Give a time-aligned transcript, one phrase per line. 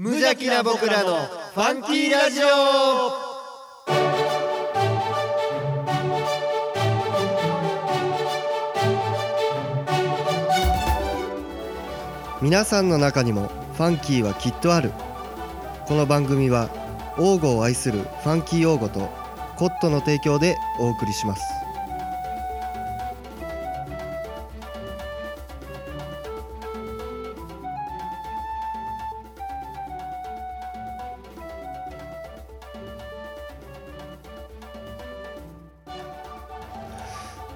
[0.00, 2.46] 無邪気な僕らのファンキーラジオ。
[12.40, 14.92] 皆さんの中にもファンキーはきっとある。
[15.88, 16.70] この番組は
[17.18, 19.10] 王語を愛するファンキー王語と
[19.56, 21.42] コットの提供でお送りします。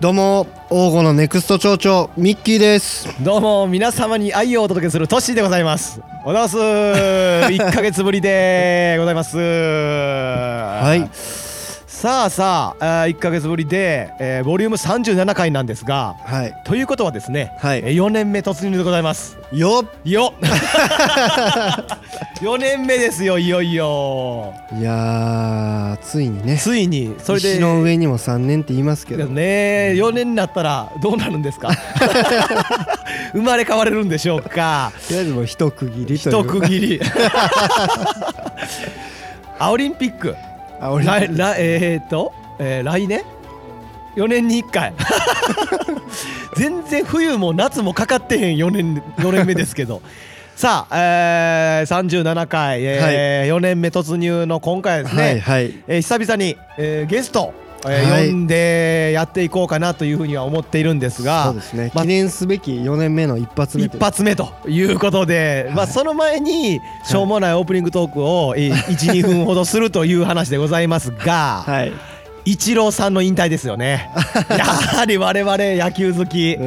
[0.03, 3.07] どうも王語のネクスト町長ミッキーです。
[3.23, 6.01] どうも皆様に愛をお届けするトッシーでございます。
[6.25, 9.37] おはようございます1ヶ月ぶりでございます。
[9.39, 11.42] はい
[12.03, 19.39] さあさあ1ヶ月ぶりで、えー、ボリューム37回なんですが、はい、ということはですね、はい、4年目突入でございます。
[19.53, 19.87] よっ。
[20.05, 20.41] よっ。
[22.43, 24.53] 4年目ですよいよいよ。
[24.77, 26.57] いやついにね。
[26.57, 29.27] ついにそれで石の上にも3年って言いますけど。
[29.27, 31.71] ね4年になったらどうなるんですか？
[33.33, 34.91] 生まれ変われるんでしょうか？
[35.07, 36.19] とりあえずもう一区切りという。
[36.19, 37.01] 一区切り。
[39.61, 40.35] あオリンピック
[40.83, 43.23] あオリンピックえー、っと、えー、来年
[44.17, 44.93] ？4年に1回。
[46.59, 50.03] 全然冬も夏もかかってへん4年 ,4 年目ですけど。
[50.57, 57.55] さあ、えー、37回、えーはい、4年目突入の今回ですね、はいはい、えー、久々に、えー、ゲスト
[57.87, 71.93] えーはい、呼んでやっていこうかなというふうには思っているんですがそうですね、ま、記念すべき4年目の一発目一発目ということで、はい、まあ、その前にしょうもないオープニングトークを12分ほどするという話でございますが、はい、
[72.45, 74.11] イチローさんの引退ですよね。
[74.51, 76.55] やはり我々野球好き。
[76.55, 76.65] う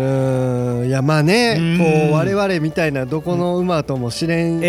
[0.84, 0.88] ん。
[0.88, 4.60] いやまあねこう我々みたいなどこの馬とも知れん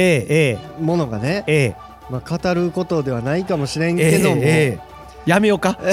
[0.81, 1.77] ものがね、ええ。
[2.11, 4.96] まあ、語ることではないかもしれんけども、ええ
[5.27, 5.79] やめようか。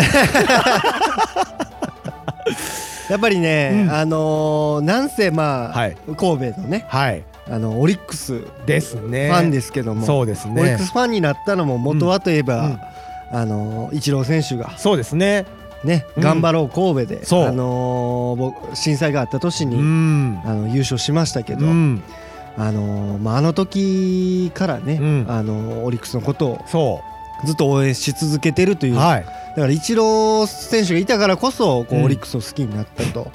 [3.10, 9.28] やっぱりね、うん、あのー、なんせまあ、はい、神戸のね、はい、あのオリックスですね。
[9.30, 10.62] ファンですけどもそうですね。
[10.62, 12.66] オリックスファンになったのも元はといえば、うん。
[12.66, 12.80] うん
[13.34, 15.46] あのイチロー選手がそうですね。
[15.84, 19.76] ね、頑張ろう神戸で、あの僕震災があった年に、
[20.46, 27.02] あの優勝しましたけど、あのまあ、あの時からね、あのオリックスのことを
[27.46, 33.32] ずっと応援し続けてるという、はい、だからイチロー選手がいたからこそこう、オリックスを好きになったと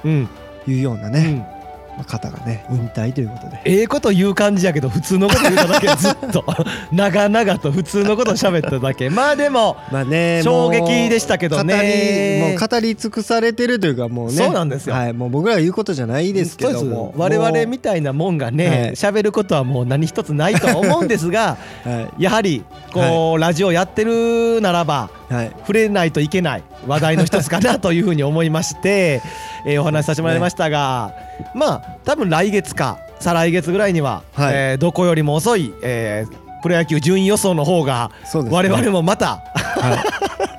[0.67, 1.58] いうようなね、
[2.05, 3.61] 方がね引退ということで。
[3.65, 6.45] ええこと言う感じやけど普通のこと言っただけ ずっと。
[6.93, 9.11] 長々と普通のこと喋っただけ。
[9.11, 12.55] まあでもまあね衝撃でしたけどね。
[12.57, 14.33] もう語り尽くされてるというかもうね。
[14.33, 26.63] そうなんですよ、はい、もう僕らが言うことじゃないですけども我々みたいなもんがね喋、はい、ることはもう何一つないとは思うんですが、 はい、やはりこう、はい、ラジオやってるならば、はい、触れないといけない。
[26.87, 29.21] 話題の一つかなというふうに思いまして、
[29.67, 31.13] えー、お話しさせてもらいましたが、
[31.55, 40.29] まあ多分来月か再来月ぐらいには、はい、えー、どこよりも遅い、えー、プロ野球順位予想の方が、ね、我々もまた、はい。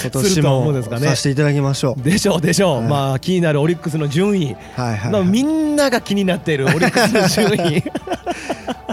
[0.00, 2.02] 今年もさせていただきましょう。
[2.02, 7.82] でしょうでしょう、はい、まあ気になるオリックスの順位、はいはいはい、みんなが気になっているオリックスの順位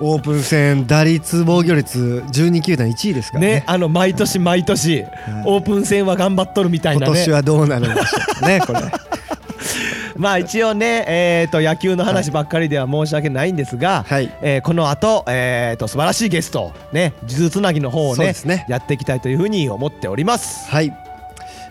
[0.07, 5.13] オープン戦打率防御率12球団1位ですからね、ね、あの毎年毎年、はい、
[5.45, 7.07] オープン戦は頑張っとるみたいなね。
[7.07, 8.79] 今年はどうなるんでしょうねこれ。
[10.15, 18.65] まあ一応ね、えー、と野球の話ばっかりでは申し訳ないんですが、はい、えー、この後、えー、と素晴らしいゲストね呪術つなぎの方をねね。
[18.69, 20.69] やっていきたいというふうに思っております。
[20.69, 20.93] はい、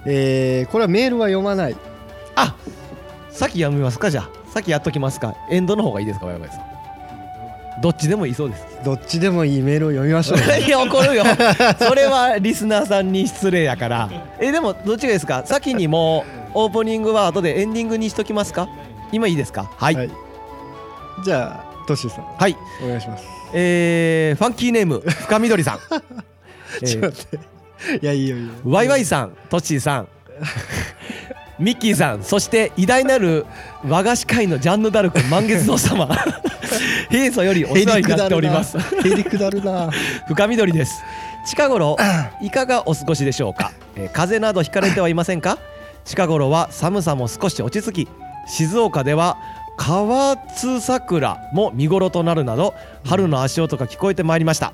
[0.06, 1.76] えー、これはメールは読まない。
[2.34, 2.56] あ
[3.30, 4.28] さっき読みますかじゃあ。
[4.52, 5.36] さっきやっときますか。
[5.50, 6.73] エンドの方がいいですか親林さん
[7.82, 8.64] どっちでもいいそうです。
[8.84, 11.24] どっちでもいいメールを読みましょう、 いや怒るよ。
[11.78, 14.10] それはリスナーさんに失礼やから。
[14.40, 15.42] えでもどっちがいいですか？
[15.44, 18.68] 先にもうオープニングは後でエンディングにしときますか？
[19.12, 19.70] 今いいですか？
[19.76, 20.10] はい、はい、
[21.24, 22.24] じゃあトシさん。
[22.38, 22.56] はい。
[22.84, 23.24] お願いします。
[23.52, 25.78] えー、ファンキーネーム深緑さん。
[26.84, 27.38] ちょっと待って。
[28.02, 28.52] いやいいよいいよ。
[28.64, 30.08] ワイワイさんトッシーさん
[31.58, 33.46] ミッキーさんそして偉大なる
[33.86, 36.08] 和菓子界のジャンヌ・ダルク満月堂様。
[37.10, 38.76] 平素よりお世話になっております。
[38.78, 38.80] へ
[39.14, 39.90] りくだるな。
[40.26, 41.02] 深緑です。
[41.46, 41.96] 近頃
[42.40, 45.58] いかがお過ごしでしょうか、えー、風邪などひかれてはいませんか？
[46.04, 48.08] 近頃は寒さも少し落ち着き
[48.46, 49.36] 静岡では
[49.76, 52.74] 河津桜も見頃となるなど
[53.06, 54.72] 春の足音が聞こえてまいりました。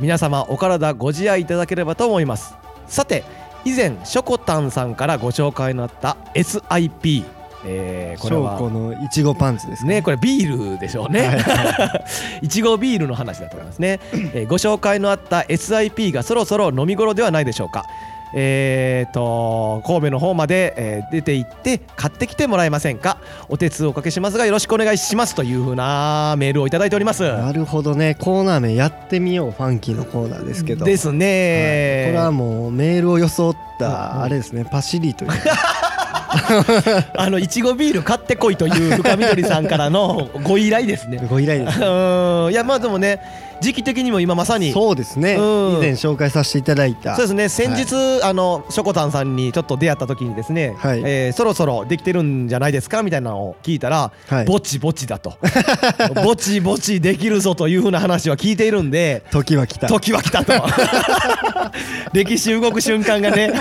[0.00, 2.54] 皆様お体ご自愛いただければと思います。
[2.86, 3.24] さて
[3.64, 7.24] 以前しょこたんさんからご紹介のあった SIP
[7.66, 10.02] えー、これはのいちごパンツですね。
[10.02, 11.42] これビールでしょうね、
[12.42, 12.48] い。
[12.48, 17.86] ちごビールの話だと思いますね、えー、ご紹介のあった SIP がそろそろ飲み頃ではないでしょうか
[18.32, 23.18] えーと、神戸の方まで、えー、出て行って買ってきてもらえませんか？
[23.48, 27.22] お手数おかけしますがよろしくお願いしますというふうなメールをいただいております。
[27.22, 28.16] なるほどね。
[28.16, 29.50] コーナー名やってみよう。
[29.50, 30.84] ファンキーのコーナーですけど。
[30.84, 35.30] ですね、はい、これはもうメールを装ったあれですね、パシリという。
[37.16, 41.24] あのいちごビール買ってこいという深緑さんからのご依頼ですね。
[41.30, 41.86] ご依頼です、ね、
[42.46, 42.52] うん。
[42.52, 43.20] いやまあでもね
[43.64, 44.72] 時期的にも今まさに。
[44.72, 45.42] そうですね、うん、
[45.76, 47.16] 以前紹介させていただいた。
[47.16, 47.48] そうですね。
[47.48, 55.38] 先日、はい、あのしょこたんさんにちょっと出会った時にですね、はい、えー、そろそろできてるんじゃないですかみたいなのを聞いたら、はい、ぼちぼちだと。
[56.22, 59.88] ぼちぼちできるぞというふうな話は聞いているんで時は来た。
[59.88, 60.52] 時は来たと。
[62.12, 63.52] 歴史動く瞬間がね。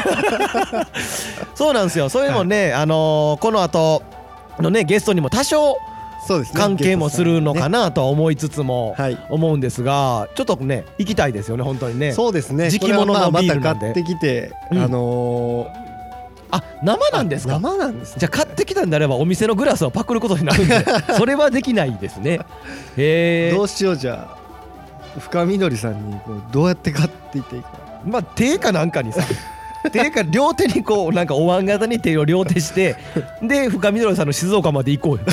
[1.55, 2.09] そうなんですよ。
[2.09, 4.03] それもね、あのー、この後
[4.59, 5.77] のねゲストにも多少
[6.25, 8.95] そうですね、関係もするのかなとは思いつつも
[9.29, 12.13] 思うんですが、ちょっとね行きたいですよね本当にね。
[12.13, 12.69] そうですね。
[12.69, 13.85] 時期物のビールなんで。
[13.87, 15.67] 買ってきて、あの
[16.51, 17.53] あ生なんですか？
[17.59, 20.85] 生なんですじゃあ買ってきたんであればお店のグラスをパクることになるんで
[21.17, 22.39] それはできないですね。
[22.95, 24.27] へえどうしようじゃ
[25.15, 27.69] あ深緑さんにこうどうやって買っていっていいか。
[28.05, 29.21] まあ手かなんかにさ
[29.91, 32.95] 手か両手にこうなんかお椀型に手を両手して
[33.41, 35.23] で深緑さんの静岡まで行こうよ。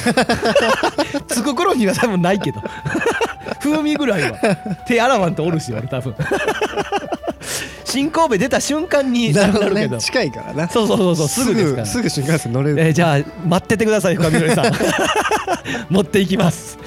[1.28, 2.62] つく頃には多分ないけど。
[3.60, 4.38] 風味ぐらいは。
[4.86, 6.14] 手洗わんとおるし俺多分。
[7.84, 10.68] 新神戸出た瞬間になるけど、ね、近いからな。
[10.68, 11.86] そうそうそうそうすぐですから。
[11.86, 14.72] すぐ新幹線乗れる、えー、じゃあ待っててください深緑さん。
[15.90, 16.78] 持っていきます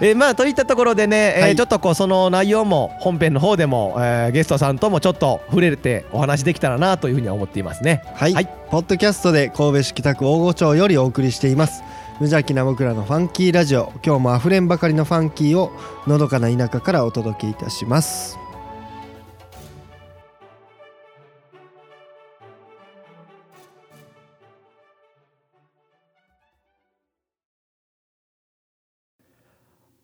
[0.00, 8.02] えー、まあといったところでね、えー、はい、ちょっとこうその内容も本編の方でも、えー、ゲストさんともちょっと触れてお話できたらなというふうに思っていますね。
[8.14, 11.82] はい、はい、ポッドキャストで神戸市北区大御町よりお送りしています。
[12.18, 13.92] 無邪気な僕らのファンキーラジオ。
[14.04, 15.72] 今日もあふれんばかりのファンキーを
[16.06, 18.38] のどかな田舎からお届けいたします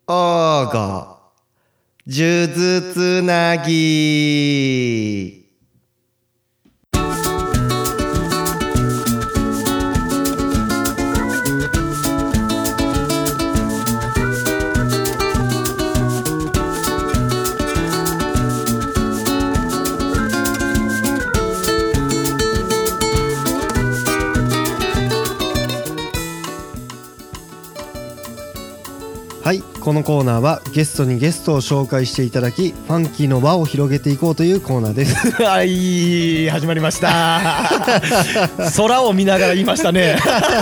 [0.05, 1.17] おーご、
[2.05, 5.42] 数珠つなぎ。
[29.83, 35.31] このコーナーはゲストにゲストを紹介していただきファンキーの輪を広げていこうというコーナーです。
[35.43, 37.69] はい始まりました。
[38.77, 40.15] 空を見ながら言いましたね。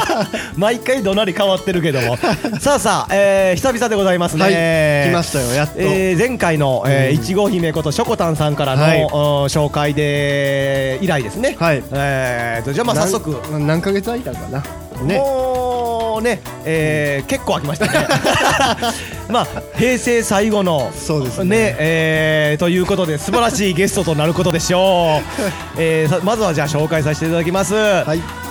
[0.58, 2.18] 毎回どなり変わってるけども。
[2.60, 9.06] さあさあ、えー、久々でございますね、はい、来ましたよやっと、えー、前回の、えー、いちご姫ことしょこたんさんからの、はい、
[9.50, 11.56] 紹介で以来ですね。
[11.60, 11.84] はい。
[11.92, 13.40] えーとじゃあまあ早速。
[13.60, 14.64] 何ヶ月空いたかな。
[15.04, 15.22] ね
[16.22, 18.08] ね、えー、結構空きましたね
[19.30, 19.48] まあ
[19.78, 25.42] 平成最後のそうですねね、えー、ということで素晴らしいゲストとなることでしょう、
[25.78, 28.42] えー、まずはじゃあ紹介させていただきます、はい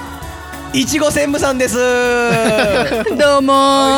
[0.73, 1.77] いちご専務さんです。
[3.19, 3.53] どうも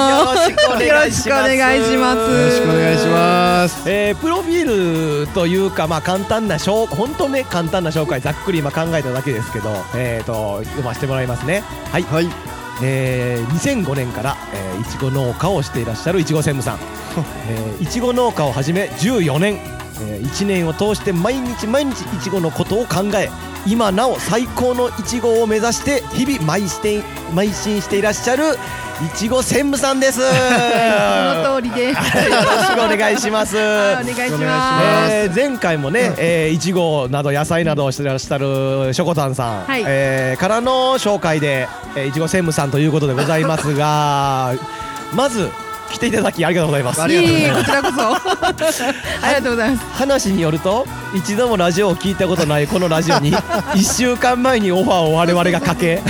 [0.09, 1.29] よろしくお願いします。
[1.29, 2.19] よろしくお願いします。
[2.19, 3.83] よろしくお願いします。
[3.85, 11.63] えー、プロフィールというかまあ簡単な紹本当ね簡単な紹介ざっくり今考えただけですけど、えっ、ー、と読ませてもらいますね。
[11.93, 12.05] はい。
[12.05, 12.62] はい。
[12.83, 13.47] えー、
[13.85, 14.37] 2005年から
[14.81, 17.03] いちご農家をしていらっしゃるいちご専務さん。
[17.83, 19.59] いちご農家をはじめ14年、
[20.03, 23.31] えー、1年を通して毎日毎日いちごのことを考え
[23.67, 28.45] 今なお最高のいちごを目指して日々邁して邁進していらっしゃる
[29.01, 30.21] いちご専務さんです。
[30.21, 32.17] その通りです。
[32.31, 33.57] よろしくお願いします。
[33.57, 35.13] お願いします。
[35.13, 41.67] えー、前回もね、えー、いちごなど野菜などをしてらっしゃるしょこたんさん、はい、えー、からの紹介で、
[41.97, 44.55] えー、いちご専務さんということでございますが、
[45.15, 45.51] まず
[45.93, 47.03] 来ていただきありがとうございます。
[47.03, 47.61] ありがとうございます。
[47.61, 48.03] こちらこそ
[49.27, 49.87] ありがとうございます。
[49.93, 53.33] 話によると一度もラジオを聞いたことないこのラジオに
[53.77, 56.03] 一週間前にオファーを我々がかけ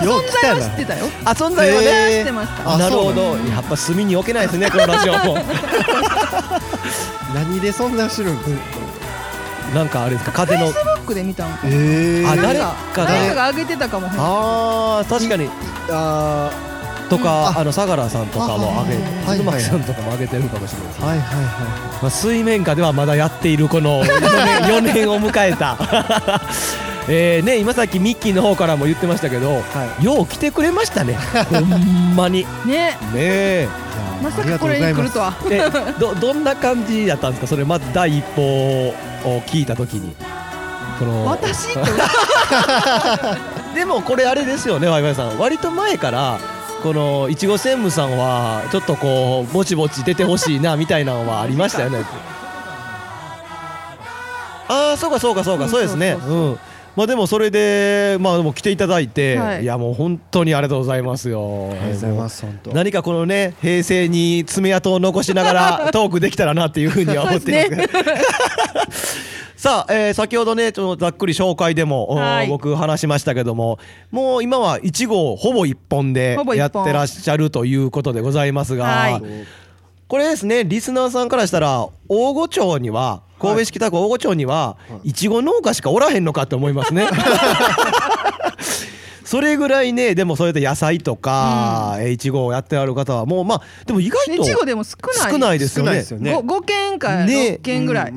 [0.00, 1.06] 存在は知ってたよ。
[1.24, 2.18] あ存在はね。
[2.18, 2.76] 知ってました。
[2.78, 3.22] なるほど。
[3.22, 5.38] やっぱ隅に置けないですねこのラジオも。
[7.34, 8.38] 何でそんな知るん？
[9.74, 10.72] なんかあれですか風の。
[11.14, 11.50] で見たの。
[11.64, 12.28] ええ。
[12.28, 14.08] あ誰か誰かが上げてたかも。
[14.18, 15.48] ああ確かに。
[15.90, 16.77] ああ。
[17.08, 17.64] とか、あ。
[17.64, 21.06] の相良さんとかも上げ鈴巻さんとかも上げてるかもしれないですね。
[21.06, 21.44] はいはいはい。
[22.02, 25.76] まあ水面下ではまだやっているこの 4年 ,4 年を迎えた。
[27.10, 29.60] えーね今さっきミッキーの方からも言ってましたけど、は
[29.98, 31.14] い、よう来てくれましたね。
[31.50, 32.46] ほんまに。
[32.66, 32.98] ね。
[33.14, 33.66] ね
[34.22, 35.32] まさかこれに来るとは。
[35.50, 35.62] え
[35.98, 37.46] どどんな感じだったんですか？
[37.46, 38.94] それまず第一報を
[39.46, 40.14] 聞いた時に。
[40.98, 41.26] この。
[41.26, 41.68] 私？
[43.74, 45.38] でもこれあれですよねワイワイさん。
[45.38, 46.38] 割と前から
[46.82, 52.04] このいちご専務さんはちょっとこうぼちぼち出てほしいなみたいなのはありましたよね。
[54.68, 55.68] ああそうかそうかそうか。
[55.68, 56.12] そうですね。
[56.12, 56.58] うん。
[56.98, 61.68] まあでもそれでまあでも来ていただいて、はい、いやもう本当にありがとうございますよ。
[61.70, 62.72] ありがとうございます本当。
[62.72, 67.86] 何かこのね平成に爪痕を残しながら トークできたらなっていうふうには思っていま
[68.90, 69.16] す。
[69.54, 73.78] さあ、えー、先ほどねちょっとざっくり紹介でも、はい、僕話しましたけども
[74.10, 79.22] もう今は1号ほぼ1本でやってらっしゃるということでございますが、はい、
[80.08, 85.12] これですねリスナーさんからしたら大御町には神戸市北区大御町にはい。
[85.12, 87.08] ちご農家しかおらへんのかって思いますね。
[89.28, 95.32] それぐらいねでもそうやって野菜とかいちごをやってある方はもうまあでも意外といちごでも少ない。
[95.32, 95.84] 少ないですよ
[96.18, 96.32] ね。
[96.42, 98.12] 五、ね、件か6件ぐらい、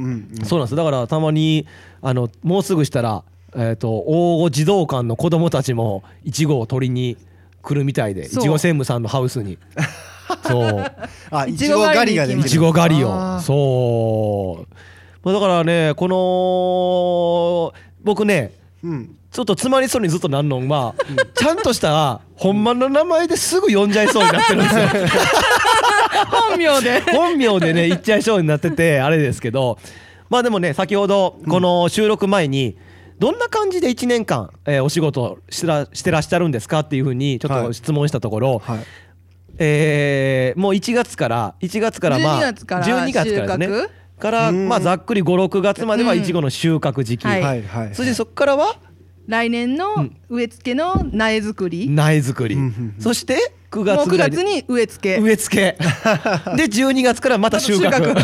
[0.46, 0.76] そうなんです。
[0.78, 1.68] だからたまに
[2.02, 3.26] あのもうすぐしたら
[3.56, 7.18] えっ、ー、と大御児童館の子供たちもいちごを取りに
[7.62, 9.58] 来るみたいでいちご専務さんのハウスに。
[10.48, 10.92] そう。
[11.30, 13.40] あいちご狩りがでいちご狩りを。
[13.42, 14.76] そう
[15.24, 17.74] だからねこの
[18.04, 20.68] 僕ね、うん、ちょっと詰まりそうにずっとなんのん。
[20.68, 24.88] は、うん、ちゃんとしたほんまの名前ですぐ呼んじゃいそうになってるんですよ。
[26.50, 27.02] 本名で。
[27.02, 29.78] 本名でね言っちゃいそうになっててあれですけど。
[30.30, 32.78] まあでもね先ほどこの収録前に、
[33.20, 38.78] どんな感じで1年間、えー、お仕事してらしてらっしゃるんですかっていうふうにちょっと質問したところ、はい。
[38.78, 38.86] はい、
[39.60, 47.64] えー、もう1月から1月からまあ12月からですねからまあざっくり56月まではいちごの収穫時期、はい、
[47.94, 48.78] そしてそこからは？
[49.28, 52.58] 来年の植え付けの苗作り、苗作り、
[53.00, 55.22] そして9月ぐらい9月に植え付け。
[55.22, 55.78] 植え付け。
[56.58, 58.16] で12月からまた収穫。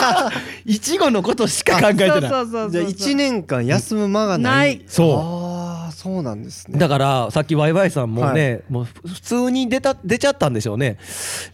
[0.64, 2.20] いちごのことしか考えてない。
[2.20, 5.88] じゃあ1年間休む間がない、そう。
[5.88, 6.78] あそうなんですね。
[6.78, 10.96] だからさっきワイワイさんもね、はい、もう普通に出た出ちゃったんでしょうね。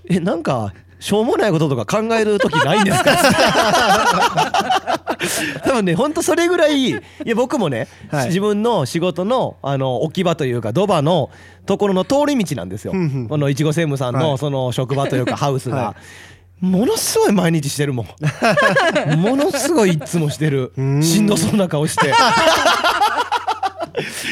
[0.09, 0.73] えなんか
[1.05, 3.13] しょうもないこととか考える時ないんですか？
[5.65, 6.97] 多分ねほんとそれぐらいい
[7.27, 11.29] や僕もね、はい、自分の仕事のあの置き場というかドバの
[11.67, 12.93] ところの通り道なんですよ。
[13.29, 15.77] このいちご専務さんのその職場というかハウスが。
[15.77, 15.95] は
[16.63, 16.65] い。
[16.65, 18.07] ものすごい毎日してるもん。
[19.21, 20.73] ものすごいいつもしてる。
[21.03, 22.11] しんどそうな顔して。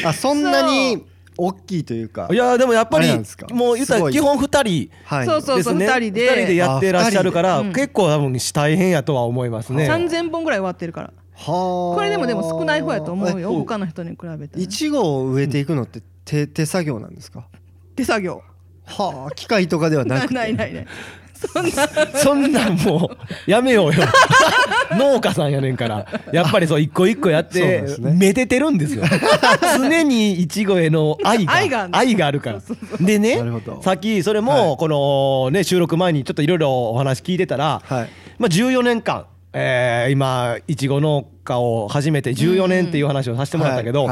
[0.05, 1.03] あそんなに
[1.37, 3.07] 大きいというかいやでもやっぱり
[3.51, 6.29] もう言ったら基本2人はい、そうそうそう2人で。
[6.29, 9.89] 2人でやってらっしゃるから結構多分大変やとは思いますね。
[9.89, 11.13] 3000本ぐらい割ってるから。
[11.35, 13.51] はこれでもでも少ない方やと思うよ。
[13.53, 17.47] 他の人に比べていちごを植えていくのって手手作業なんですか？
[17.95, 18.41] 手作業。
[18.85, 20.33] はあ機械とかではなくて。
[20.35, 20.87] ないないない。
[21.35, 21.87] そんな。
[22.19, 23.11] そんなも
[23.47, 23.93] うやめようよ
[24.97, 29.03] 農家さんやねんからやっぱりそう一個一個やってめでてるんですよ。
[29.77, 32.61] 常にいちごへの愛が愛があるから。
[32.99, 33.39] でね
[33.81, 44.07] さっきそれもこのね収録前にちょっといろいろお話聞いてたらまあ14年間え今いちご農家を始めて14年っていう話をさせてもらったけど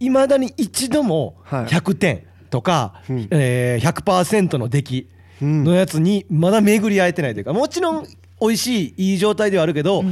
[0.00, 0.10] い。
[0.10, 2.94] まだに一度も100点とか
[3.30, 5.06] え100%の出来
[5.42, 8.06] のやつにまだ巡り合えてないというかもちろん
[8.40, 10.02] 美味しいいい状態ではあるけど、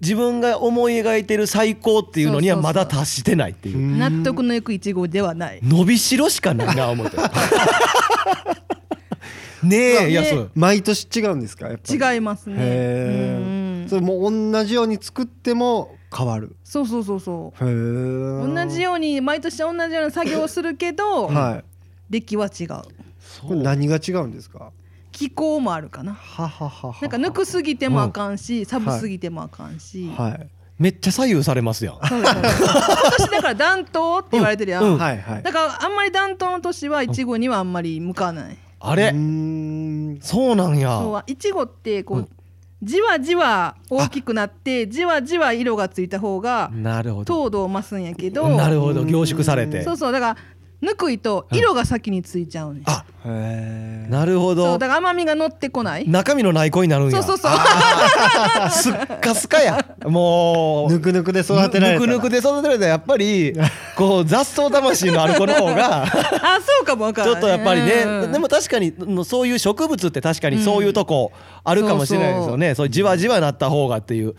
[0.00, 3.96] 自分が思い描いてる最高っていうのにはまだ達してないっていう。
[3.96, 5.60] 納得のいくいちごではない。
[5.62, 7.16] 伸びしろしかないな思って
[9.62, 10.50] ねえいやそう。
[10.54, 13.86] 毎年違うんですか違いますね。
[13.88, 16.54] それも同じように作っても変わる？
[16.62, 17.64] そうそうそうそう。
[17.64, 21.64] 同じように毎年同じような作業をするけど、はい、
[22.10, 22.68] 出来は違う。
[22.68, 24.70] これ何が違うんですか？
[25.18, 26.14] 気候もあるかな。
[26.14, 30.48] はははなんか抜くすぎてもあかんし、寒すぎてもあかんし、はい、
[30.78, 31.98] めっちゃ左右されますよ。
[32.00, 34.92] 私だから暖冬って言われてるやん、うん。
[34.92, 38.56] うん、だからあんまり暖冬の年はいちごにはあんまり向かない。
[38.78, 39.10] あれ？
[40.20, 41.24] そうなんや。
[41.26, 42.28] いちごってこう、うん。
[42.80, 46.70] じわじわ大きくなってじわじわ色がついた方が
[47.24, 48.48] 糖度を増すんやけど。
[48.50, 49.02] なるほど。
[49.02, 49.82] 凝縮されて。
[49.82, 50.12] そうそう。
[50.12, 50.36] だから
[50.80, 53.04] ぬくいと色が先についちゃうね、あ
[54.08, 54.78] なるほど。
[54.78, 56.08] だから甘みが乗ってこない。
[56.08, 57.20] 中身のない子になるんや。
[57.22, 58.70] そうそうそう。
[58.70, 59.84] すっかすかや。
[60.04, 63.52] もうぬくぬくで育てられたぬくぬくで育てられたらやっぱり
[63.96, 68.94] こう雑草魂のある子の方が あそうかもわかちょっとやっぱりねでも確かに
[69.24, 71.32] そういう植物って確かにそういうとこ
[71.64, 74.34] あるかもしれないですよね、そうじわじわなった方がっていう。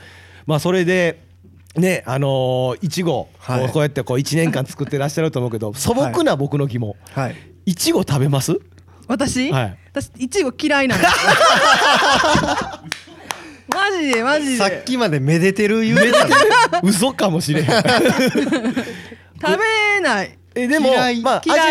[0.45, 1.28] まあそれで
[1.75, 6.95] ねあのいちごこうやってこう1年間作ってらっしゃると思うけど素朴な僕の疑問。
[7.65, 7.75] い。
[7.75, 8.59] ちご食べます？
[9.07, 11.11] 私、はい、私いちご嫌いなんです。
[13.69, 14.57] マジでマジで。
[14.57, 16.27] さっきまでめでてる言うてた
[16.83, 17.65] 嘘かもしれん。
[17.69, 20.37] 食べない。
[20.55, 21.23] えでもまあ味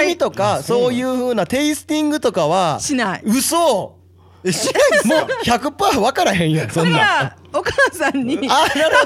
[0.07, 3.23] 見とかそういうふうなテイスティングとかはしない。
[3.25, 3.98] 嘘
[4.45, 4.51] え
[5.09, 8.43] もう100%分からへんやんそんなお母さんに食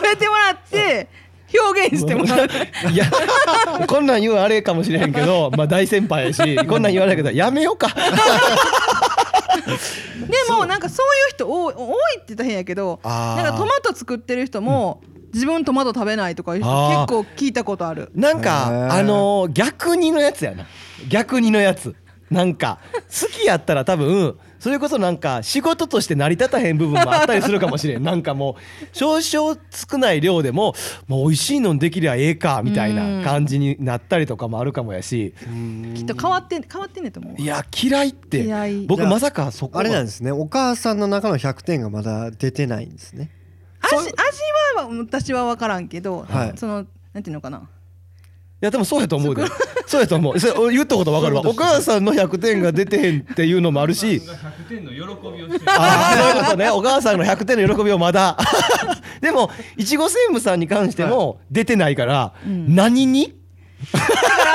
[0.02, 1.08] べてもらって
[1.58, 2.48] 表現してもらう。
[2.90, 3.06] いや
[3.86, 7.88] こんなん言うあれかもしれへんけど まあ大先輩やしこんなん言われるけどやめようか。
[7.88, 7.94] で
[10.50, 15.02] もなんかそういう人多い多いって言ったら変やけどなんかトマト作ってる人も、
[15.34, 18.10] 自分トマト食べないとか結構聞いたことある。
[18.14, 20.66] なんかあのー、逆にのやつやな。
[21.08, 21.94] 逆にのやつ。
[22.30, 28.02] なんか好きやったら多分それこそなんか仕事として成り立たへん部分もあったりするかもしれん。
[28.06, 30.76] なんかもう少々少ない量でも
[31.08, 35.34] もう美味しいのにできりゃええかみたいな感じになったりとかもあるかもやし。
[35.96, 38.46] きっと変わって変わってんねと思ういや嫌いって。
[38.86, 40.30] 僕まさかそこあれなんですね。
[40.30, 43.30] お母さんの中の100点がまだ出てないんですね。
[43.80, 44.06] 味味
[44.76, 47.68] は私は分からんけど、はい、そのなんていうのかな
[48.62, 49.44] やでもそうやと思うで。
[49.86, 50.38] そうやと思う。
[50.38, 51.42] それ言ったこと分かるわ。
[51.44, 54.22] お母さんの100点が出てへんっていうのもあるし。
[54.68, 54.98] 100点の喜
[55.36, 56.70] びをしてあそういうことね。
[56.70, 58.38] お母さんの100点の喜びをまだ。
[59.20, 63.34] でもいちご専務さんに関しても出てないから、はい、何に？
[63.92, 64.06] だか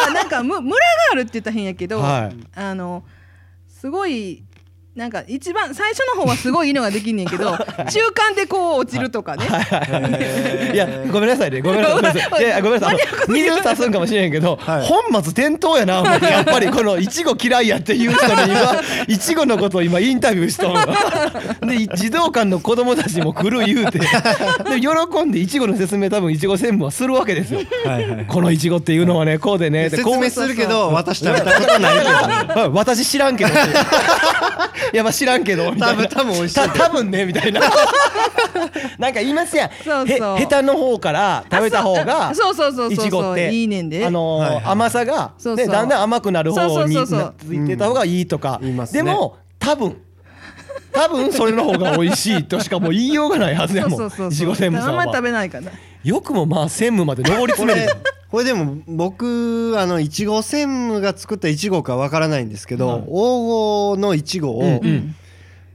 [0.08, 3.04] らなんかむムラがあるって言ったら変やけど、はい、あの
[3.68, 4.46] すごい
[4.98, 7.52] なんか一番最初の方はすごいいいのができんねんけど
[7.88, 9.46] 中間でこう落ちるとかね。
[10.74, 11.62] いやごめんなさいね。
[11.62, 12.44] ごめんなさい。
[12.44, 12.48] い。
[12.48, 12.98] やごめんなさい。
[13.28, 20.74] 水足すんかもしれんけど、はい、本末転倒やな思ってやっぱりこのいちご嫌いやっていう人に今いちごのことを今インタビューしとん
[21.70, 24.00] で児童館の子供たちも来る言うて。
[24.00, 24.06] で
[24.82, 32.72] 喜んでいちごの説明多分いちご専務はするわけですよ、はいはい、このいちごっていうのはねこうでね説明するけど私食べたことないけど。
[32.74, 33.52] 私知らんけど。
[33.52, 33.52] い
[34.94, 36.08] やまあ知らんけどみたいな。
[36.08, 36.70] 多分美味しい。
[36.70, 37.62] 多分ねみたいな。
[38.98, 39.70] なんか言いますやん。
[39.84, 40.38] そうそう。
[40.38, 44.06] ヘタの方から食べた方がそうそうそういちごっていいねんで。
[44.06, 48.60] あの甘さがでだんだん甘くなる方についてた方がいいとか。
[48.92, 49.98] でも多分
[50.92, 54.08] 多分それの方が美味しいとしかもう言いようがないはずやもん。
[54.08, 55.02] いちご専務さんは。
[55.02, 55.72] あんまり食べないかな
[56.04, 57.92] よくもまあ専務まで上り詰める。
[58.30, 65.16] これでも僕あのいちご専務が作ったいちごかわからないんですけど、黄金のいちごを、うん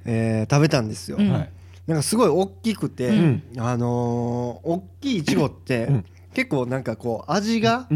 [0.04, 1.48] えー、食べたんですよ、うん、なん
[1.88, 6.04] かすごい大きくて、うん、あのー、大きいいちごって、うん、
[6.34, 7.88] 結構なんかこう味が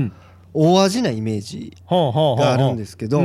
[0.55, 3.21] 大味なイメージがあるんですけど、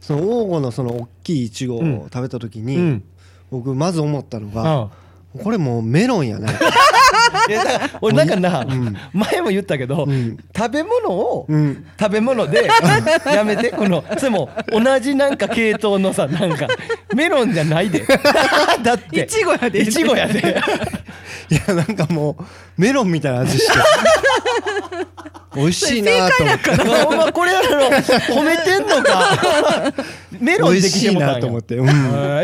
[0.00, 3.02] その黄金のその大きいいちごを食べた時に、
[3.50, 4.90] 僕まず思ったのが、
[5.42, 6.72] これもうメロンやないやだから
[8.00, 8.66] 俺なんかな、
[9.12, 10.06] 前も言ったけど、
[10.56, 11.46] 食べ物を、
[11.98, 12.68] 食べ物で
[13.26, 16.66] やめてこのそれも同じなんか系統のさなんか
[17.14, 18.04] メロンじゃないで。
[18.82, 19.22] だって。
[19.22, 19.80] いちごやで。
[19.80, 20.40] いちごやで。
[21.50, 22.44] いやなんかもう
[22.78, 23.78] メロンみたいな味して
[25.54, 26.70] 美味しいなと思って。
[27.06, 29.94] お前これやろ褒めてんのか。
[30.40, 31.86] メロンできてもなと思って、うん、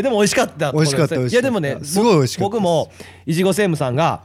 [0.03, 2.93] でも美味しかった美味しかったいやでもねすごい美味しかった僕も
[3.27, 4.23] いちご専務さんが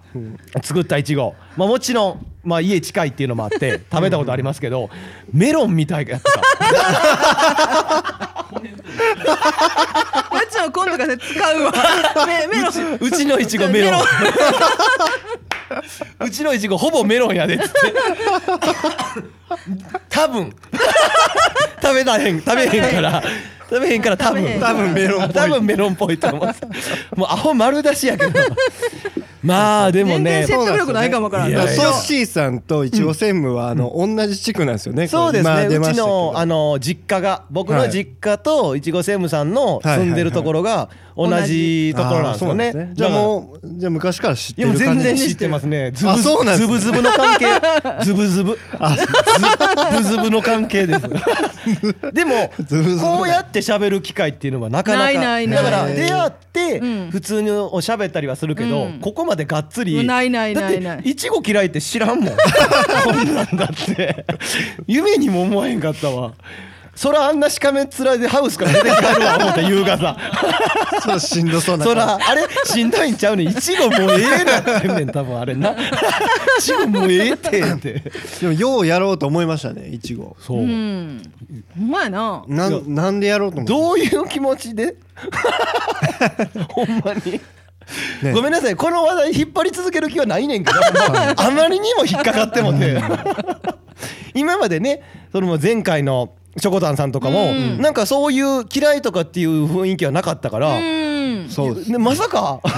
[0.63, 4.89] 作ったいちごまあもちろんまあ家近いっていうのもあって 食べたことありますけど
[5.33, 6.31] メロンみたいやった。
[10.71, 11.71] 今度から使うわ。
[12.25, 12.97] メロン。
[12.99, 14.01] うちのいちごメロン
[16.19, 17.79] うちのいちごほぼメロンやでっつって。
[20.09, 20.53] 多分。
[21.81, 23.23] 食べたへん食べへんから
[23.69, 24.59] 食べへんから多分。
[24.59, 25.33] 多分メロンっぽい。
[25.33, 26.45] 多分メロンっぽいと思う。
[27.15, 28.31] もうアホ丸出しやけど。
[29.45, 30.45] まあでもね。
[30.47, 35.07] 説得力ないかもからソッシーさんといちご専務はあの同じ地区なんですよね。
[35.07, 35.77] そうですね。
[35.77, 42.89] うちのあの実家が僕の実家といちご専務さんの住んでるところが同じところなんですよね。
[42.93, 45.91] じゃあもうじゃあ昔から知ってる全然知ってますね。
[45.91, 47.45] ズブズブズブの関係。
[48.03, 48.57] ズブズブ。
[48.57, 51.01] ズブズブの関係です。
[52.13, 52.51] でも
[52.99, 56.79] こうやって喋る機会っていうのはなかなかだから出会って
[57.11, 61.01] 普通におしゃべったりはするけどここまでがっつりないないないない。
[61.01, 62.35] いちご嫌いって知らんもん。
[63.03, 64.25] こんなんだって。
[64.87, 66.33] 夢にも思わへんかったわ
[66.95, 70.17] そらあんなしかめっ面でハウスから出てきはるわ思って夕方
[71.01, 75.71] そうしんどそうなそらあれしんどいんちゃうねんいちごもうええなってんねん多分あれな。
[75.73, 75.75] い
[76.61, 77.93] ちごもうええってって。
[78.39, 80.59] でもようやろうと思いましたねいちごそう。
[80.61, 81.21] うん。
[81.77, 82.43] ほんまやな。
[82.47, 83.73] なんなんでやろうと思って。
[83.73, 84.95] どういう気持ちで？
[86.71, 87.41] ほんまに。
[88.23, 90.79] ね、ごめんなさいこの話題引っ張り続ける気はないねんけど、
[91.35, 92.99] あまりにも引っかかってもて。
[94.33, 102.61] 今までねその前回のしょこたんさんとかも、うん、なんかそういう嫌いとかっていう雰囲気はなかったから、うん、そうでまさか。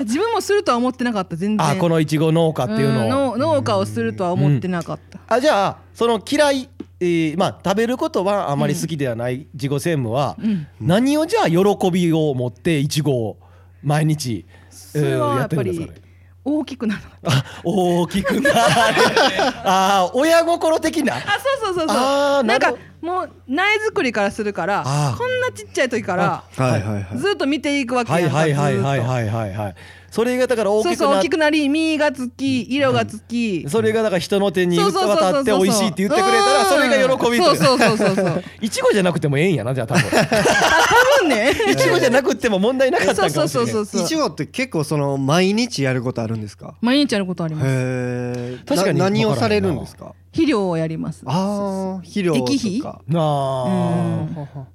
[0.00, 1.66] 自分もするとは思ってなかった全然。
[1.66, 6.68] あこのいちご農家っていうのを、農家をするとは思ってなかった、あじゃあその嫌い
[7.00, 10.36] えー、まあ食べることはあまり好きではない自己専務は、
[10.80, 13.38] 何をじゃあ喜びを持っていちごを
[13.82, 14.46] 毎日、
[14.94, 16.03] えー、やってるんですかね？
[16.44, 17.00] 大きくなる。
[17.24, 18.56] あ大きくなる。
[19.64, 21.16] あ親心的な？
[21.16, 21.20] あ
[21.62, 22.44] そうそうそうそう。
[22.44, 29.74] なんかもう苗作りからするからこんなちっちゃい時から、はいはいはい、ずっと見ていくわけやんかはいはいはいはいはいはい
[30.14, 38.44] それがだから大きくなそうそう大きくなり実がつき色がつき、うん、それがだから人の手に渡って美味しいって言ってくれたらそれが喜びそうそうそうそうそう。
[38.62, 40.04] いちごじゃなくてもええんやなじゃあ多分。
[40.06, 41.50] 多分ね。
[41.68, 46.76] いちごじゃなくても問題なかったかもしれないそうそうそういちごって結構その毎日やることあるんですか？
[46.80, 47.66] 毎日やることあります。
[47.68, 50.14] へ確かに何をされるんですか？
[50.30, 51.22] 肥料をやります。
[51.26, 52.82] ああ肥料液肥？
[52.86, 54.26] ああ、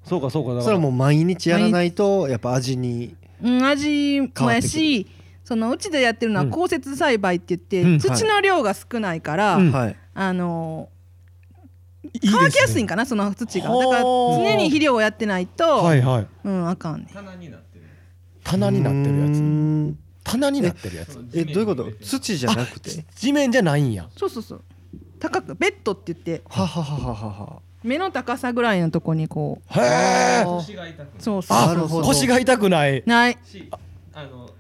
[0.04, 5.08] そうかそうかそれはもう毎日やらないとやっぱ味にうん味もやし
[5.50, 10.90] そのうちでやってるのは降雪栽培って言って、うん、土の量が少ないから、うん、あの
[12.24, 13.68] 乾きやすいんかなその土が。
[13.68, 17.02] だから常に肥料をやってないと、はいはい、うんあかん。
[17.02, 17.86] ね棚になってる
[18.44, 19.96] 棚になってるやつ。
[20.24, 21.20] 棚になってるやつ。
[21.34, 21.92] えどういうこと？
[22.00, 23.04] 土じゃなくて？
[23.16, 24.08] 地面じゃないんや。
[24.16, 24.64] そうそうそう。
[25.20, 26.44] 高くベッドって言って。
[26.48, 27.62] ははははは。
[27.82, 29.80] 目の高さぐらいのとこにこう。
[29.80, 30.44] へえ
[31.18, 33.02] そうそう腰が痛くない。
[33.08, 33.38] ない。
[34.14, 34.52] あの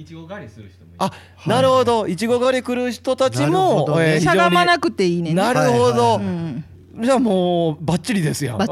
[0.00, 0.96] いちご狩りする人もいる。
[0.98, 1.12] あ
[1.46, 2.06] なるほど。
[2.06, 4.14] いちご狩り来る人たちも、ね。
[4.14, 5.34] えー、しゃがまなくていいね。
[5.34, 6.24] なるほど、はいはい。
[6.24, 6.64] うん
[7.00, 8.58] じゃあもうバッチリですよ。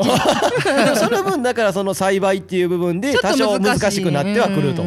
[0.97, 4.83] その分だからその栽培っていう部分で多少難しくなってはくると。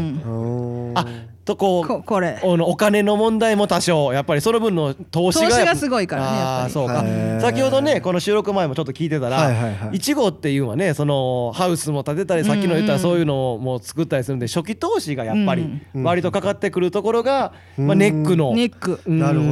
[0.94, 1.06] あ
[1.44, 2.40] とこうこれ。
[2.44, 7.04] お金の問題も多少やっぱりその分の投資が投資がすごいからねあそうか。
[7.42, 10.58] 先ほどねこの収録前もちょっと聞いてたらいちごってい。
[10.60, 18.54] うのはねそのハウスも建てたりさっきの言ったらそういうのも作ったりするんで初期投資がやっぱり割とかかってくるところがまあネックの。
[18.54, 19.02] ネック。
[19.08, 19.52] なるほど。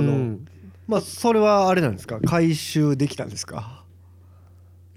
[0.88, 2.20] まあそれはあれなんですか？
[2.24, 3.79] 回収できたんですか？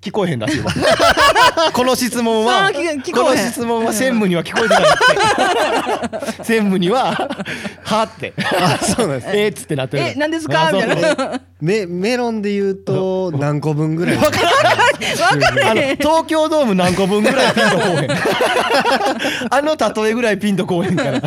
[0.03, 0.73] 聞こえへんらしいわ。
[1.73, 6.43] この質問はこの質問は専務には聞こえてないって。
[6.43, 7.13] 専務には
[7.85, 8.33] 「は」って。
[8.61, 9.37] あそうなんです。
[9.37, 10.03] えっつってなってる。
[10.03, 10.71] え何ですか？
[10.73, 11.41] みたいな。
[11.61, 14.17] メメロンで言うと 何個分ぐらい？
[14.17, 15.97] 分からない。
[15.97, 18.11] 東京ドーム何個分ぐらいピンとこうへん。
[19.51, 21.21] あの例えぐらいピンとこうへんから。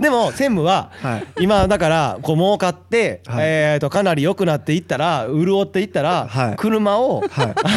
[0.00, 0.90] でも専務は
[1.38, 7.22] 今だからこう儲かってえとかなり良くなっていったら潤っていったら車を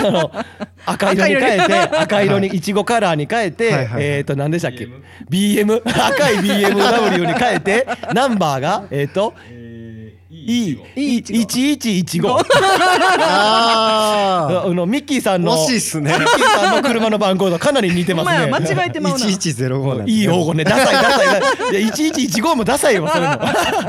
[0.08, 0.32] あの
[0.86, 2.48] 赤色に変えて赤色に。
[2.48, 4.88] いちごカラーに変えてえっと何でしたっけ
[5.30, 9.34] ？BM 赤い BMW に変えてナンバーがえっと
[10.50, 10.80] いい
[11.18, 12.40] 一一一五。
[13.22, 16.12] ああのミッキーさんの惜しいっすね。
[16.12, 18.48] ミッキーさんの車の番号とかなり似てますね。
[18.52, 19.26] 間違えてまうな。
[19.28, 20.64] 一一ゼロ五いい用語ね。
[20.64, 21.42] ダサいダサい。
[21.78, 23.40] いや一一一五もダサいよそれも。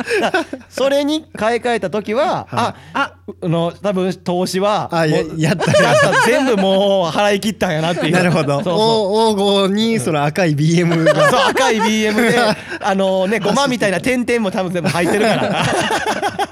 [0.69, 5.73] それに買い替えた時は、ああの多分投資はあややった
[6.27, 8.13] 全部もう払い切ったんやなっていう。
[8.13, 8.59] なるほど。
[8.61, 11.31] 黄金にその赤い BM が。
[11.31, 12.39] そう赤い BM で
[12.81, 15.65] あのねごまみたいな点々も多分全部入ってるから。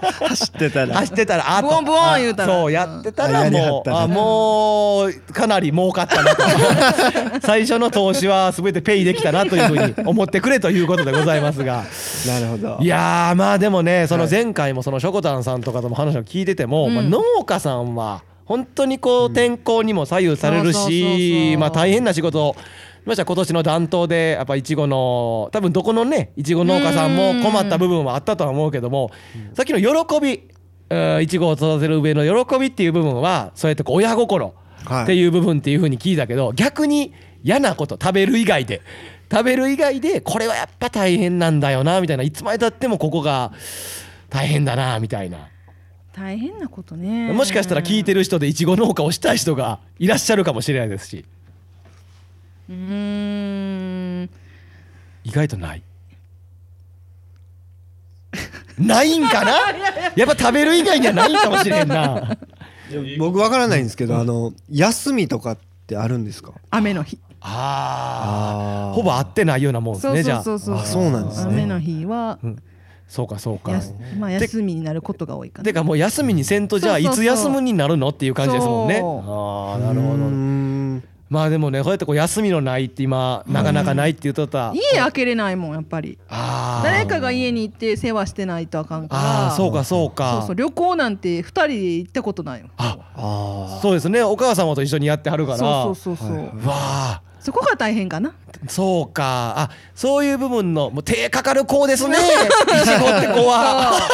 [0.01, 0.95] 走ってたら。
[0.97, 2.53] 走ってたらあブオンブオン言うたら。
[2.53, 6.43] そうやってたらもうあもうかなり儲かったなと。
[7.43, 11.85] 最初の投資は全てペイできたなというふうに思ってくれということでございますが。
[12.27, 12.79] なるほど。
[12.81, 22.57] いやまあでもねその前回もそのしょこたんさんとかとも話を聞いてても、まあ、農家さんは本当にこう天候にも左右されるしまあ大変な仕事を
[23.09, 29.11] ました今年の暖冬でやっぱいちごの多分どこのねいちご農家さんも困った部分はあったとは思うけども
[29.55, 30.49] さっきの喜び
[31.23, 34.55] いちごを育てる上の喜びっていう部分はそうやって親心
[35.03, 38.83] っていう部分っていうふうに聞いたけど逆に嫌なこと食べる以外で
[39.31, 42.23] 食べる以外でこれはやっぱ大変なんだよなみたいな。
[42.23, 43.53] いつまでたってもここが
[44.31, 45.49] 大変だなみたいな。
[46.15, 47.33] 大変なことね。
[47.33, 51.27] もしかしたら聞いてる人でいちご農家をしたい人がいらっしゃるかもしれないですし
[52.69, 54.31] うん。
[55.25, 55.83] 意外とない。
[58.79, 59.53] ないんかな？
[60.17, 62.37] やっぱ食べる以外にはないかもしれんな。
[63.19, 66.53] 僕わからないんですけど、あの休みとかってあるんですか？
[66.71, 67.19] 雨の日。
[67.41, 70.43] ああほぼ合ってないようなもんですねじゃあ。
[70.43, 70.59] そう
[71.11, 71.53] なんですね。
[71.53, 72.63] 雨の日は、うん。
[73.07, 73.73] そうかそうか。
[74.19, 75.65] まあ休みになることが多いかな。
[75.65, 78.09] てかもう休みにせんとじゃあいつ休むになるの？
[78.09, 78.97] っていう感じですもんね。
[78.97, 80.19] ああなるほど
[81.29, 86.19] まあでもねこうやってこう休みのないって今なかなかないって言うとった家開けれないもんやっぱり。
[86.83, 89.47] 誰かが家に行って世話してないとあかんから。
[89.49, 90.39] あそうかそうか。
[90.41, 94.23] そうそう旅行なんて2人で行ったことないよあそうですね。
[94.23, 95.59] お母様と一緒にやってはるから。
[95.59, 98.35] そうそうそうそう、はい、わあそこが大変かな。
[98.69, 99.55] そうか。
[99.57, 102.17] あそういう部分のもう手かかる子ですね。
[102.17, 103.99] いちごって子は。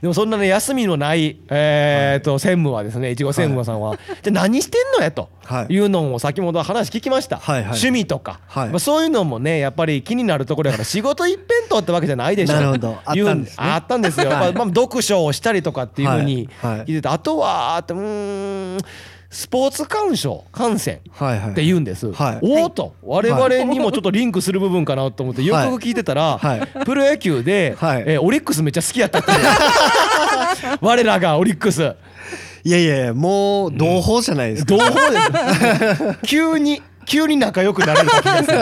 [0.00, 3.16] でもそんなね休みのないえー、と専務はですねい。
[3.16, 5.10] ちご専務さんは、 じゃ何してんのや？
[5.10, 5.28] と
[5.68, 5.76] い。
[5.78, 12.54] うのも先ほど話聞きました、趣味とか、まあ、そういうのもねやっぱり気になるところやから仕事一辺倒ってわけじゃないでしょ。
[12.54, 12.98] なるほど。
[13.04, 18.78] あったんです、あったんですよ、まあ、読書をしたりとかっていうふうに聞いてて、あとはってうん
[19.30, 22.34] スポーツ鑑賞観戦って言うんです、はい。
[22.36, 29.32] はい、おおと我々にもちょっとリンクする部分かなと思ってよく聞いてたら、はい、プロ野球で、はい、えー、オリックスめっちゃ好きやったって
[30.80, 31.94] 我らがオリックス。
[32.64, 36.18] いやいやもう同胞じゃないですか、同胞です。
[36.26, 38.58] 急に急に仲良くなれる気がする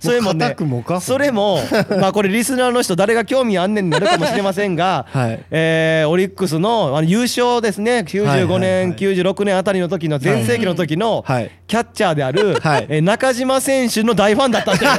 [0.00, 0.56] それもね
[1.00, 1.58] それも
[2.00, 5.44] まあこれリスナーの人誰が興味あんねんになるかもしれませんが、はい。
[5.50, 8.04] えー、オリックスのあの優勝ですね。
[8.08, 11.22] 95年、96年あたりの時の全盛期の時の
[11.66, 12.86] キャッチャーである、はい。
[12.88, 14.90] えー、中島選手の大ファンだったんですよ。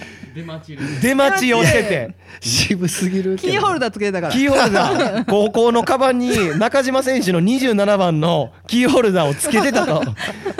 [0.34, 2.14] 出待ち出待ちをしてて。
[2.40, 4.32] 渋すぎるキーホルダーつけてたから。
[4.32, 5.24] キーホルダー。
[5.24, 10.02] 高校のカバンに中島選手の27番のキーホルダーをつけてたと。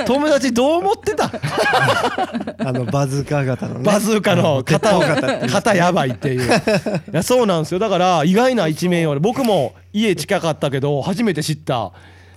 [0.07, 1.31] 友達どう思ってた？
[2.59, 5.03] あのバズーカ型の、ね、バズーカの肩を
[5.51, 6.43] 肩やばいっていう。
[6.43, 6.51] い
[7.13, 7.79] やそうなんですよ。
[7.79, 11.93] だから意外な一面を僕も家近かったけど初めて知った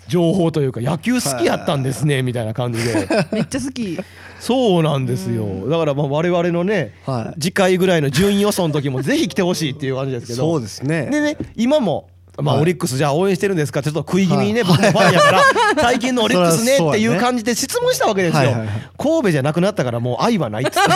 [0.08, 3.08] 情報というか野球好きやったんですねみたいな感じで。
[3.32, 3.98] めっちゃ好き。
[4.40, 5.70] そうなんですよ。
[5.70, 10.40] だからまあ我々のね、はい、次回ぐらいの順位予想の時もぜひ来てほしいっていう感じですけど。
[10.40, 11.08] そうですね。
[11.10, 12.10] でね今も
[12.42, 13.84] まあ、オリックスじゃあ応援してるんですか？
[13.84, 15.42] ちょっと食い気味にね、僕のファンやから
[15.82, 18.52] 最近のオリックスねっていう感じで質問したわけですよ、
[18.98, 20.90] 神戸じゃなくなったからもう愛はないっつって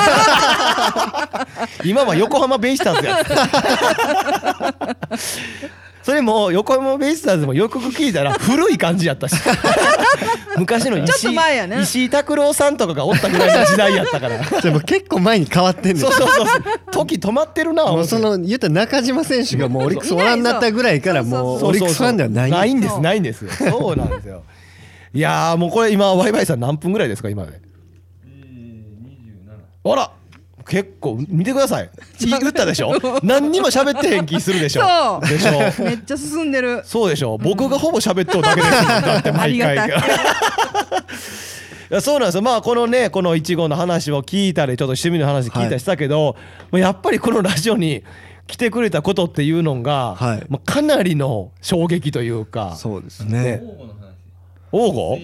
[1.90, 3.18] 今は横浜ベイスターズや
[6.08, 9.36] それも横浜ベイスターズもよく聞いたら 古い感じやったし。
[10.58, 14.40] 昔の石,、ね、石井拓郎さんとかがおったぐらいの時代やったから。
[14.62, 16.48] でも結構前に変わってんねそうそうそう
[16.92, 22.52] 時止まってるなもうその言った中島選手がもうオリックスおらんなったぐらいからもうオリックスファンではない。
[22.52, 23.52] ないんですないんですよ。
[23.52, 24.44] そうなんですよ。
[25.14, 27.60] いやもうこれ今ワイワイさん何分ぐらいですか今で？
[28.26, 30.12] えー、27あら
[30.68, 31.90] 結構見てください。
[32.20, 32.92] 言ったでしょ？
[33.24, 34.82] 何にも喋ってへん気するでしょ？
[34.82, 35.30] そう。
[35.30, 35.52] でしょ？
[35.84, 36.82] めっちゃ進んでる。
[36.84, 37.38] そうでしょ？
[37.38, 39.88] 僕がほぼ喋っとるだけですだって毎回。
[39.88, 39.92] い。
[41.90, 42.42] やそうなんですよ。
[42.42, 46.36] まあこのねこのいちごの話を聞いたりちょっと趣味の話聞いたりしたけど、
[46.72, 48.04] はい、やっぱりこのラジオに
[48.46, 52.76] 来てくれたことっていうのが、はい、まあ、かなりの衝撃というか。
[52.76, 53.44] そうですね。
[53.44, 53.62] ね。
[54.72, 55.20] 王吾？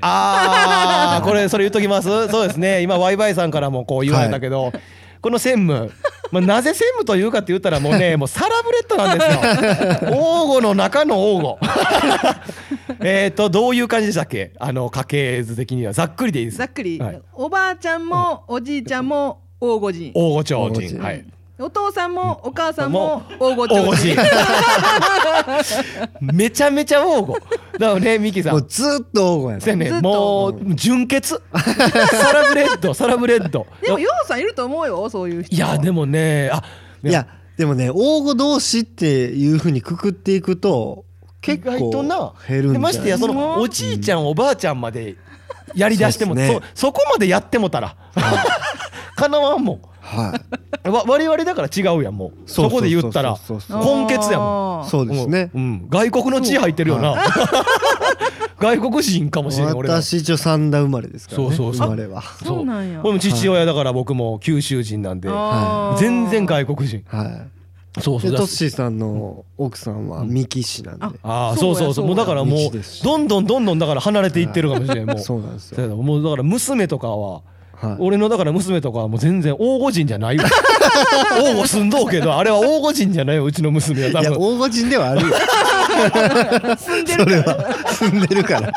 [0.00, 2.28] ああこれそれ言っときます？
[2.28, 2.82] そうですね。
[2.82, 4.72] 今ワイワイさんからもこう言われたけど、はい、
[5.20, 5.92] この専務
[6.30, 10.10] まあ、なぜ専務というかって言ったらもうね もうサラブレッドなんですよ。
[10.14, 11.58] 王吾の中の王吾
[13.00, 14.52] えっとどういう感じでしたっけ？
[14.58, 15.92] あの家系図的には。
[15.94, 16.58] ざっくりでいいです。
[16.58, 20.12] ざっくり、はい、おばあちゃんもおじいちゃんも王吾人。
[20.14, 20.98] 王吾超人。
[21.00, 21.24] はい
[21.60, 24.14] お父さんもお母さんも大御町
[26.20, 27.34] めちゃめちゃ大御。
[27.34, 27.46] だか
[27.78, 28.52] らねミキさん。
[28.52, 31.40] もうずっと大御やねもう純潔。
[31.52, 33.66] サラブレッドサラブレッド。
[33.82, 35.54] でもヨウさんいると思うよそういう人。
[35.54, 36.62] いやでもねあ
[37.04, 41.04] いやでもね大御同士っていうふうにくくっていくと
[41.40, 42.32] 結構減るんじゃな
[42.76, 42.78] い？
[42.78, 45.16] ましてやそのおじいちゃん、おばあちゃんまで
[45.74, 47.96] やりだしてもそ,、そこまでやってもたら。
[49.16, 50.40] かなわんもんは
[50.86, 52.50] い、わ我々だから違うやんもう。
[52.50, 53.36] そこで言ったら。
[53.68, 54.88] 根血やもん。
[54.88, 57.16] そうですね、うん、外国の血入ってるよな、
[58.58, 62.22] 外国人かもしれない私一応三田生まれですからねそうそう生まれは。
[62.44, 62.64] そう。
[62.64, 63.00] なんや。
[63.00, 65.28] これも父親だから僕も九州人なんで、
[65.98, 67.04] 全然外国人。
[67.06, 68.00] はい。
[68.00, 68.32] そうそう。
[68.34, 71.94] トッシーさんの奥さんは三木市なんで、ああそうそう。
[71.94, 72.60] そうもうだからもう
[73.02, 75.24] どんどんどんどんだから離れていってるかもしれないもう。
[75.24, 75.96] そうなんですよ。
[75.96, 77.42] もうだから娘とかは
[77.80, 80.44] はい、俺のだから娘とかはもう全然大御人じゃないわ。
[81.30, 84.22] 大御住んどうけどあれは大御人じゃないようちの娘は多分。
[84.22, 85.36] いや大御人ではあるよ。
[86.76, 87.88] 住んでるから。
[87.88, 88.68] 住んでるから。
[88.68, 88.72] い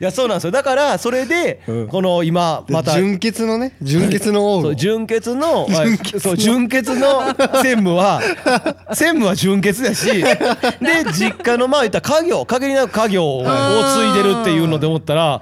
[0.00, 0.50] やそうなんですよ。
[0.50, 4.74] だからそれで、この今また純潔のね純潔の王。
[4.74, 5.66] 純潔の
[6.20, 8.20] そう純潔の専務は
[8.92, 10.26] 専務は純潔だしで
[11.12, 12.44] 実家のまあ言った家業。
[12.44, 13.48] 限りなく家業を継
[14.06, 15.40] いでるっていうので思ったら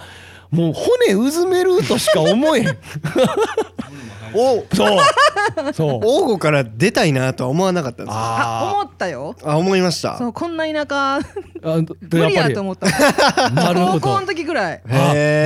[0.50, 2.78] もう骨うずめるとしか思えへん。
[4.34, 4.98] おそう。
[5.72, 6.00] そう。
[6.04, 8.14] 王吾から出たいなとは思わなかったんです。
[8.14, 9.34] あ思ったよ。
[9.42, 10.18] あ思いました。
[10.18, 11.20] そうこんな田舎。
[12.10, 13.50] 無理やと思った。
[13.50, 14.00] なるほど。
[14.00, 14.82] 高校の時ぐらい。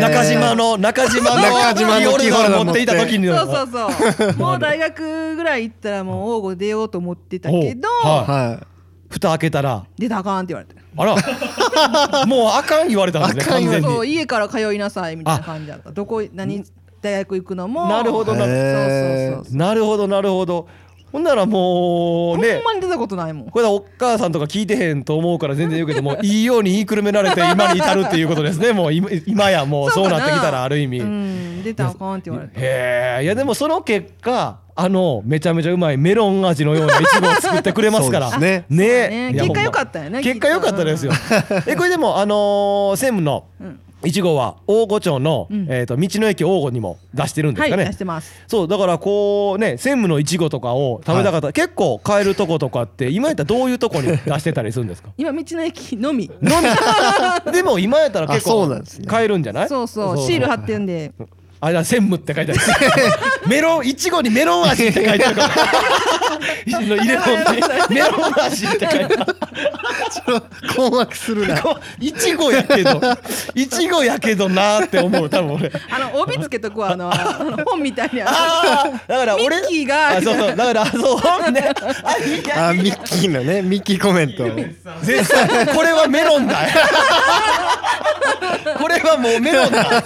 [0.00, 4.36] 中島の中島の中島のキーホルダー持っていた時にそうそうそう。
[4.36, 8.66] もう大学ぐらい行ったらもう王吾出ようと思ってたけどはい。
[9.08, 9.84] 蓋開けたら。
[9.98, 10.80] 出たあかんって言われて。
[10.96, 11.14] あら
[12.26, 14.04] もうあかん言われたんですね完全に。
[14.12, 15.90] 家から通いなさいみたいな感じだった。
[15.90, 16.64] どこ何
[17.00, 17.88] 大学行くのも。
[17.88, 18.46] なるほどな。
[18.46, 20.68] るなるほどなるほど
[21.12, 23.50] ほんならもうねほんまに出たことないもん。
[23.50, 28.72] これお母さんとか聞いてへんと思うから全然言うけども いいように言いくるめられて今に至るっていうことですね。
[28.74, 30.20] もう今やもうそうな。
[30.20, 38.38] ってきたらある意味、うん、出たらあかんって言われてへえいやでもその結果あのめちゃめちゃうまいメロン味のようないちごを作ってくれますから。
[38.38, 38.64] ね。
[38.70, 39.32] ね。
[39.34, 41.12] 結果良かったよね結果良かったですよ。
[41.66, 48.32] えこれでもあの専務の、うんいちごは大御町の、うん、えーと、道の駅大御にも出してるんですかね、はい、出してます。
[48.46, 55.10] そうだからこうね専務のいちごとかを食べたかった、はい、結構買えるとことかって今やったらどういうとこに出してたりするんですか？
[55.18, 56.30] 今道の駅のみ。
[56.40, 56.68] のみ。
[57.52, 59.68] でも今やったら結構買えるんじゃない？
[59.68, 60.18] そうそう。
[60.18, 61.12] シール貼ってるんで。
[61.62, 62.60] あれだ専務って書いてある。
[63.46, 65.50] メロンいちごにメロン味って書いてあるから
[66.66, 67.60] 入れ物に
[67.94, 69.26] メロン味って書いてある。
[70.76, 71.62] 困惑するな
[71.98, 73.00] いちごやけど
[73.54, 75.72] いちごやけどなって思う多分俺。
[75.90, 77.10] あの帯つけとくわあの
[77.66, 81.70] 本みたいにあだから俺ミッキーがそうそうだから そう本ね。
[82.56, 84.44] あミッキーのねミッキーコメント。
[85.02, 86.56] 絶賛これはメロンだ。
[88.78, 90.02] これはもうメロンだ。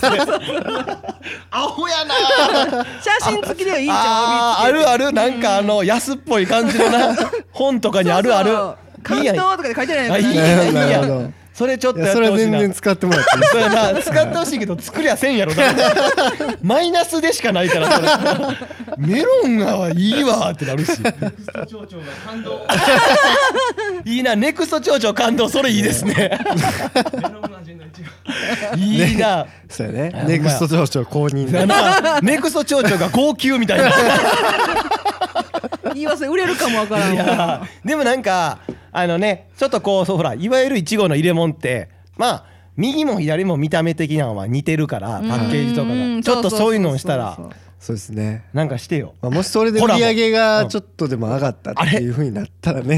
[1.50, 2.14] アホやな。
[3.02, 5.12] 写真付きでいいんじゃんあるある。
[5.12, 7.16] なんかあの安っぽい感じのな
[7.52, 8.56] 本とかにあるある。
[9.02, 10.88] 関東とかで書いてないいやいや。
[10.88, 12.30] いやそれちょっとやってほしいな。
[12.30, 15.52] それ全然使ってもらっていいそれな使ってほしいけど作りゃせんやろ。
[16.62, 18.08] マイナスでしかないからそれ。
[18.98, 21.00] メロンがいいわってなるし。
[24.04, 26.36] いいなネクスト町長感動それいいですね。
[28.76, 30.24] いいな、そうやね。
[30.26, 33.92] ネクスト町長公認ネクスト町長が号泣みたいな
[35.94, 38.58] 言い忘れ売れるかもわからんでもなんか
[38.92, 46.22] あのねちょっとこうそうほらいわゆるいちごの入れ物ってまあ右も左も見た目的なのは似てるからパッケージとかが。
[46.22, 47.38] ちょっとそういうのをしたら
[47.84, 48.46] そうですね。
[48.54, 52.96] なんかしてよ、まあ、もしそれで売り上げがちょっとでも上がったっていうふうになったらね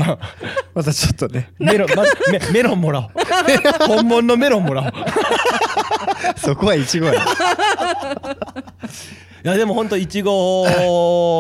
[0.74, 1.50] またちょっとね。
[1.58, 3.10] メロン、ま、メメロンもらおう。
[3.88, 4.92] 本物のメロンもらおう。
[6.38, 7.14] そこはいちごや。
[7.14, 7.16] い
[9.48, 10.64] やでも本当いちご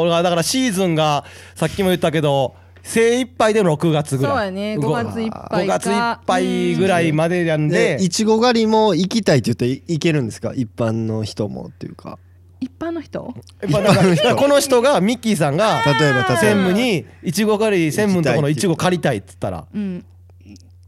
[0.08, 4.32] がだからシーズンがさっきも言ったけど精一杯で6月ぐらい。
[4.32, 4.76] そうやね。
[4.78, 7.44] 5月いっぱい5月いっぱいぐらいまで。
[7.44, 7.68] なん。
[7.68, 10.52] でいちご狩りも行きたいって言って行けるんですか？
[10.54, 12.18] 一般の人もっていうか。
[12.60, 13.22] 一般の人？
[13.22, 20.04] この人がミッキーさんが例えば専務にいちご狩り専務のところのいちご借りたいっつったら、うん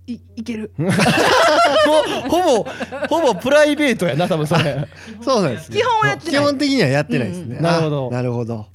[0.09, 0.73] いいける。
[2.29, 2.67] ほぼ
[3.09, 4.89] ほぼプライベートやな多分それ。
[5.21, 6.33] そうなんです、ね、基本はやってない。
[6.33, 8.11] 基本的にはやってないですね、うん、なるほど。
[8.11, 8.67] なるほど。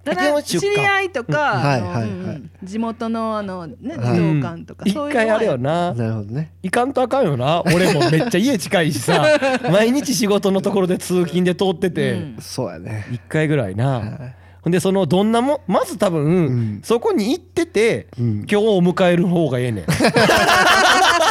[0.45, 5.93] 知り合いとか、はいはいはい、地元のあのね児童館とか、一回あるよな。
[5.93, 6.51] なるほどね。
[6.61, 7.63] 行かんとあかんよな。
[7.65, 9.25] 俺もめっちゃ家近いしさ。
[9.71, 13.07] 毎日仕事のところで通勤で通ってて、そうやね。
[13.11, 19.85] 一回ぐらいな、ほんでそのどんなもまず多分、うん、そこに行ってて、うん、今日を迎える方がええねん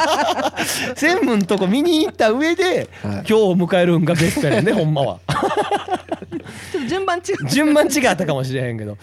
[0.96, 5.18] 専務のとこ見に行った上で、はい、今日を迎えるんがベストやね ほんまは。
[6.88, 7.48] 順番違う。
[7.48, 8.96] 順番違ったかもしれへんけど。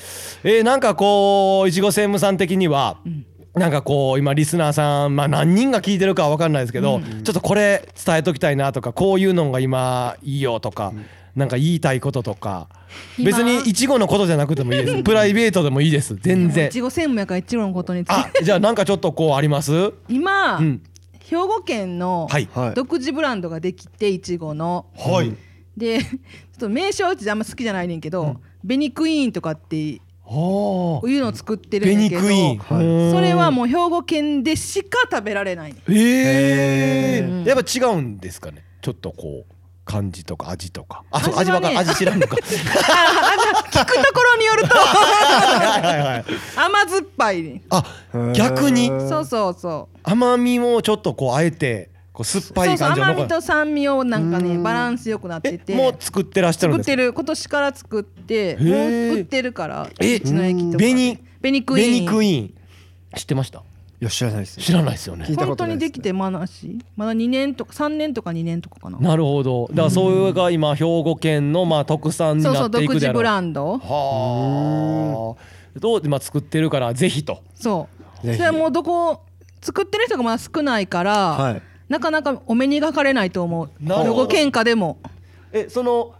[0.43, 3.25] えー、なんかこういちご専務さん的には、うん。
[3.55, 12.69] なんかこう今リスナーさん、まあ、何人が聞いてるかは分かんないですけど、うん、ちょっとこれ伝えときたいなとかこういうのが今いいよとか、うん、なんか言いたいこととか。
[13.17, 15.03] 別にいちごのことじゃなくてもいいです。
[15.03, 16.15] プライベートでもいいです。
[16.15, 16.67] 全然。
[16.67, 18.43] いちご専務やからいちごのことについて。
[18.43, 19.93] じゃあなんかちょっとこうあります？
[20.07, 20.81] 今、うん、
[21.19, 22.27] 兵庫県の
[22.73, 24.87] 独自ブランドができていちごの。
[24.97, 25.35] はい、
[25.77, 26.09] でちょっ
[26.59, 29.99] と名称ってあんま好きじゃないねんけど、うん、ベニクイーンとかっていう
[30.31, 32.21] のを作ってるんだけど
[33.11, 35.75] それはもう兵庫県でしか食べられない。
[35.87, 38.63] ええー、やっぱ違うんですかね？
[38.81, 39.53] ちょっとこう
[39.89, 41.03] 感じとか味とか。
[41.09, 42.35] あそう味わか味知らんのか。
[43.71, 44.75] 聞くところによると。
[46.55, 47.59] 甘酸っぱい。
[47.71, 47.83] あ
[48.35, 48.87] 逆に？
[49.09, 49.97] そうそうそう。
[50.03, 55.73] 甘みもちょっとこうあえてこう酸っぱい感じの甘みと酸味をなんかねバランスよくなってて。
[55.73, 58.67] もう作ってらっしゃるんです作ってる今年から作ってもう
[59.17, 61.17] 売ってるからえ道の駅とか紅。
[61.41, 61.79] 紅ク
[62.23, 62.53] イーン。
[63.15, 63.63] 知ってました？
[64.01, 65.25] いや知らないです知らないですよね。
[65.35, 68.97] 本当にできてまだしまだ2年とか3年とか2年とかかな。
[68.97, 69.67] なるほど。
[69.71, 72.87] だからそれが今兵庫県のまあ特産になっていくそうそう。
[72.87, 73.77] 独自ブランド。
[73.77, 75.79] はあ。
[75.79, 77.43] どう今作ってるからぜひと。
[77.55, 77.89] そ
[78.23, 78.33] う。
[78.33, 79.21] それはもうどこ
[79.61, 83.69] 作ってる人がまだ少ないから、はい、なかなかお目にかかれないと思う。
[83.85, 84.97] 兵庫県下でも。
[85.51, 86.13] えその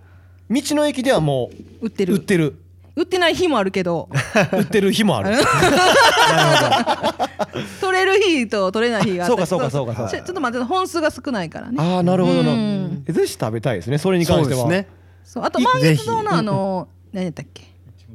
[0.50, 1.50] 道の駅ではも
[1.82, 2.16] う売ってる。
[2.16, 2.60] 売ってる
[3.00, 4.10] 売ってない日もあるけど。
[4.52, 5.38] 売ってる日もある。
[7.80, 11.78] 取れる日と取れない日があそうかそうかそうかちょっと待って本数が少ないからね。
[11.80, 12.90] ああなるほどな。
[13.08, 14.62] ぜひ食べたいですねそれに関しては。
[14.64, 14.88] そうですね。
[15.24, 17.64] そうあと満月堂のあの何やったっけ？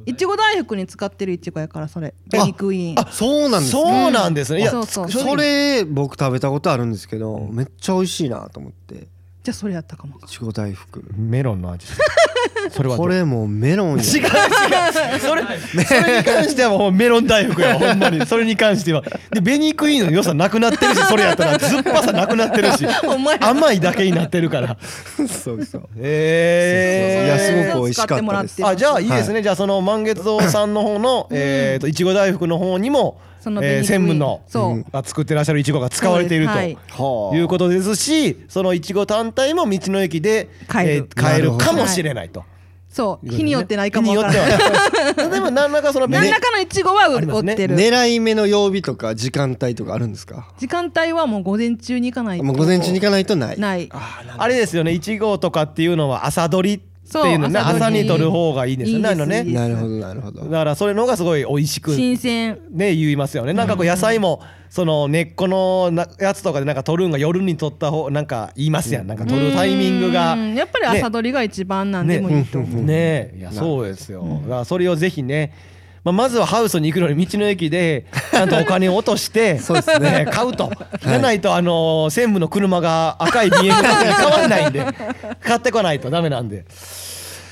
[0.05, 2.13] いちご大福に使ってるいちごやからそれ。
[2.29, 2.99] ベニクイーン。
[2.99, 4.59] あそうなんですそうなんですね。
[4.59, 9.07] いやそうそうそれ僕食べたことあるんですけどめっちゃ美味しいなと思って
[9.45, 10.17] じゃあそれやったかも。
[10.23, 11.05] いちご大福。
[11.15, 11.85] メロンの味。
[12.71, 14.03] それはこれもメロンや。
[14.03, 15.19] 違う違う。
[15.19, 15.43] それ
[15.85, 18.25] それに関してはもうメロン大福や ほんまに。
[18.25, 19.03] それに関しては。
[19.31, 22.87] でベニークイーンの良さなくなってるしそれやったら酸っぱさなくなってるし
[23.39, 24.77] 甘いだけになってるから。
[25.27, 25.89] そうそう。
[25.97, 27.23] え。
[27.23, 28.65] えいやすごく美味しかったです。
[28.65, 34.41] あじゃあいいですね、じゃあその満月堂さんの方のえっといちご大福の方にもそのえー、専務の
[34.91, 37.39] が作ってらっしゃるいちごが使われていると、い。
[37.41, 42.43] うことですしそのいちご単体も道の駅で買え,、買えるかもしれないと。
[42.89, 43.29] そう。
[43.29, 45.29] 日によってないかもわからない。
[45.29, 50.51] でも何らかその何らかのいちごは売ってる、狙い目の曜日とか時間帯とかあるんですか？
[50.57, 52.43] 時間帯はもう午前中に行かないと。
[52.43, 53.59] もう午前中に行かないとない。
[53.59, 53.87] ない。
[53.91, 54.91] あれですよね。
[54.91, 59.43] いちごとかっていうのは朝取りっていうのね朝に取る方がいいですよねあのね。
[59.43, 60.43] なるほどなるほど。
[60.43, 62.59] だからそれの方がすごい美味しく新鮮。
[62.71, 63.53] ね言いますよね。
[63.53, 69.07] なんかこう野菜もその根っこのやつとかでなんか取るんが夜に取った方なんか言いますやん。
[69.07, 72.83] なんか取るタイミングがやっぱり朝取りが一番なんでもいいと思う。
[72.83, 73.33] ね。
[73.37, 74.23] いやそうですよ。
[74.43, 75.53] だからそれをぜひね
[76.05, 80.27] まあ、まずはハウスに行くのに道の駅で ちゃんとお金を落としてそうですね。
[80.31, 80.71] 買うと。
[81.01, 83.71] じゃないとあの専務の車が赤い BM に
[84.13, 84.85] 変わんないんで
[85.43, 86.11] 買ってこないと。
[86.11, 86.63] ダメなんで。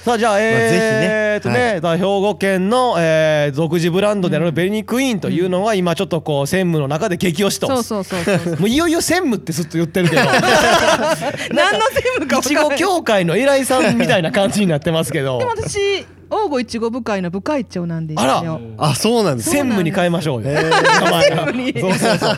[0.03, 7.67] さあじゃあえー、とね、兵庫県の、えー、独自ブランドであるベニクイーンというのは今ちょっとこう専務の中で激推しと。
[7.67, 10.21] そうそうそうもういよいよ専務ってずっと言ってるけど。
[11.55, 12.41] 何の専務かい。
[12.41, 15.39] ちご協会の偉いさんみたいな感じになってますけど。
[15.39, 18.31] でも私王吾いちご部会の部会長なんですよ。
[18.31, 18.59] あら。
[18.77, 19.51] あそうなんです。
[19.51, 20.51] 専務に変えましょうよ。
[20.51, 21.45] 名前が。
[21.45, 22.37] そうそうそう。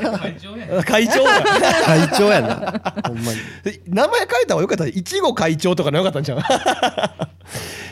[0.83, 1.43] 会長や。
[1.85, 2.55] 会長やな。
[3.07, 3.37] ほんまに。
[3.87, 4.85] 名前変えた方がよかった。
[4.87, 6.39] いちご会長とかのよかったんじゃん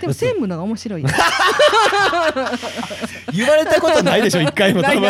[0.02, 1.06] でも専務のが面白い
[3.32, 4.84] 言われたことないでしょ一回も。
[4.84, 5.02] 多分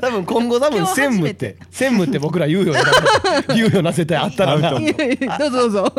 [0.00, 1.56] 多分今後多分専務って。
[1.70, 2.82] 専務って僕ら言うような
[3.54, 4.72] 言うような世帯あったらな。
[4.72, 5.94] どうぞどうぞ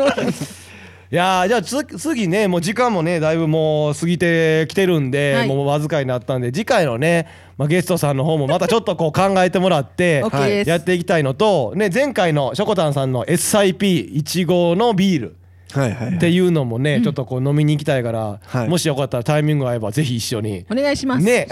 [1.12, 7.26] いやじゃあ次ねもう時間もねだいぶもう過ぎてきてるんで、はい、もうわずかになったんで次回のね、
[7.58, 10.22] まあ、ゲストさんの方もまたちょっとこう考えてもらって
[10.64, 15.36] やっていきたいのと、ね、前回のしょこたんさんの SIP15 のビール
[15.72, 20.66] っていうのもね、ちょっとこう飲みに行きたいから、もしよかったらタイミング合えばぜひ一緒に。
[20.68, 21.24] お願いします。
[21.24, 21.46] ね。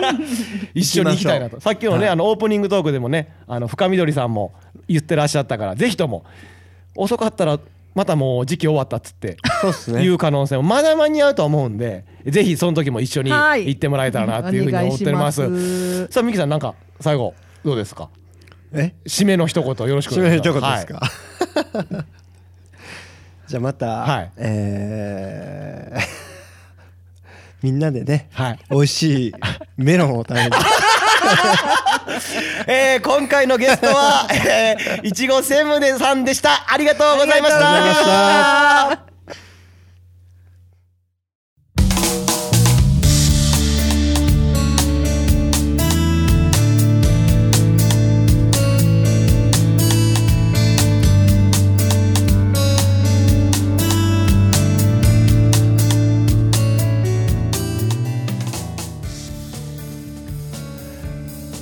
[0.74, 1.58] 一緒に行きたいなと。
[1.60, 4.52] さっきのね、あのオープニングトークでもねあの深緑さんも
[4.88, 6.24] 言ってらっしゃったからぜひとも。
[6.96, 7.58] 遅かったら
[7.96, 9.38] またもう時期終わったっつって
[9.88, 15.40] いう可能性もまだ間に合うと思うんでぜひその時も一緒に行ってもらえたらなっていうふうに思っております。
[15.40, 16.06] ます。
[16.08, 17.34] さあミキさんなんか最後
[17.64, 18.10] どうですか？
[18.72, 18.94] え？
[19.06, 20.50] 締めの一言よろしくお願いします。
[20.50, 20.98] 締めの一言ですか、
[21.78, 22.04] はい、
[23.48, 26.00] じゃあまた、はい、えー、
[27.62, 29.32] みんなでね、はい、美味しい
[29.78, 30.50] メロンを食べる
[32.66, 36.64] えー、今回のゲストは、えー、いちご専務でさんでした。
[36.68, 39.15] ありがとうございました。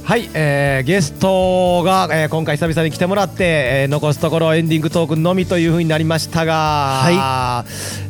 [0.04, 7.64] はい、えー、ゲストが、えー、今回久々に来てもらって、えー、残すところエンディングトークのみというふうになりましたが、は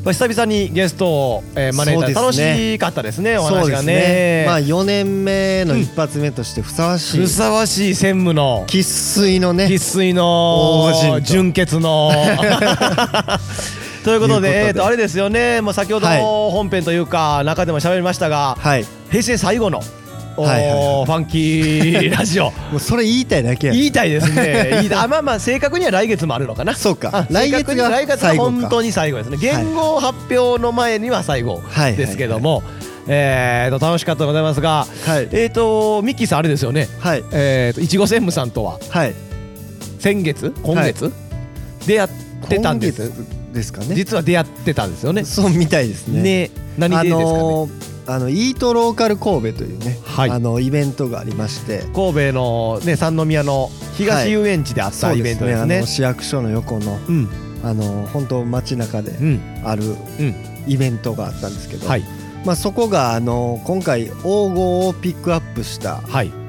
[0.05, 9.69] い、久々にゲストを、えー、招いた、楽しかったですねお話がね、ね、まあ4年目の一発目としてふさわしい、うん、ふさわしい専務の生粋のね。
[9.69, 12.11] 生粋の純潔の。
[14.03, 19.81] ということで、えー、とあれですよね、もう先ほど本編というか、中でも喋りましたが、はい、平成最後の
[20.43, 31.63] はいはい、ファンキーラジオ もうそれ言いたいだけや言いたいですね いいあまあまあ正確には来月もあるのかなそうか来月が来月が本当に最後ですね言語発表の前には最後
[31.97, 32.63] ですけども、
[33.07, 36.89] えーと楽しかったでございますが、はい、えっ、ー、とミッキーさんあれですよね。
[37.01, 37.25] はい。
[37.33, 39.15] えっ、ー、といちご専務さんとは、はい。
[39.99, 41.13] 先月今月、はい、
[41.87, 42.11] 出会っ
[42.49, 43.11] てたんです。
[43.53, 43.95] ですかね。
[43.95, 45.25] 実は出会ってたんですよね。
[45.25, 46.23] そうみたいですね。
[46.23, 47.25] ね何でですかね？
[47.25, 51.85] あのーあのイートローカル神戸というね、はい、あのイベントがありまして。
[51.95, 55.75] 神戸の、ね、三宮の東遊園地であったイベントですね。
[55.75, 57.29] はい、ね市役所の横の、うん、
[57.63, 59.13] あの本当街中で
[59.65, 59.83] ある
[60.67, 62.05] イベントがあったんですけど、はい、
[62.45, 66.03] まあ、そこがあの今回黄金をピックアップした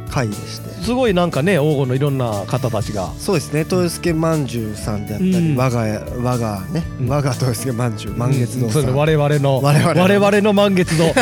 [0.10, 3.12] 回でして、すごいなんかね黄金のいろんな方たちが。
[3.18, 3.60] そうですね。
[3.60, 5.82] 豊助まんじゅうさんであったり、うん、我が
[6.22, 11.06] 我がね、うん、我が豊助まんじゅう満月堂さん、うん、我々の我々我々の満月堂。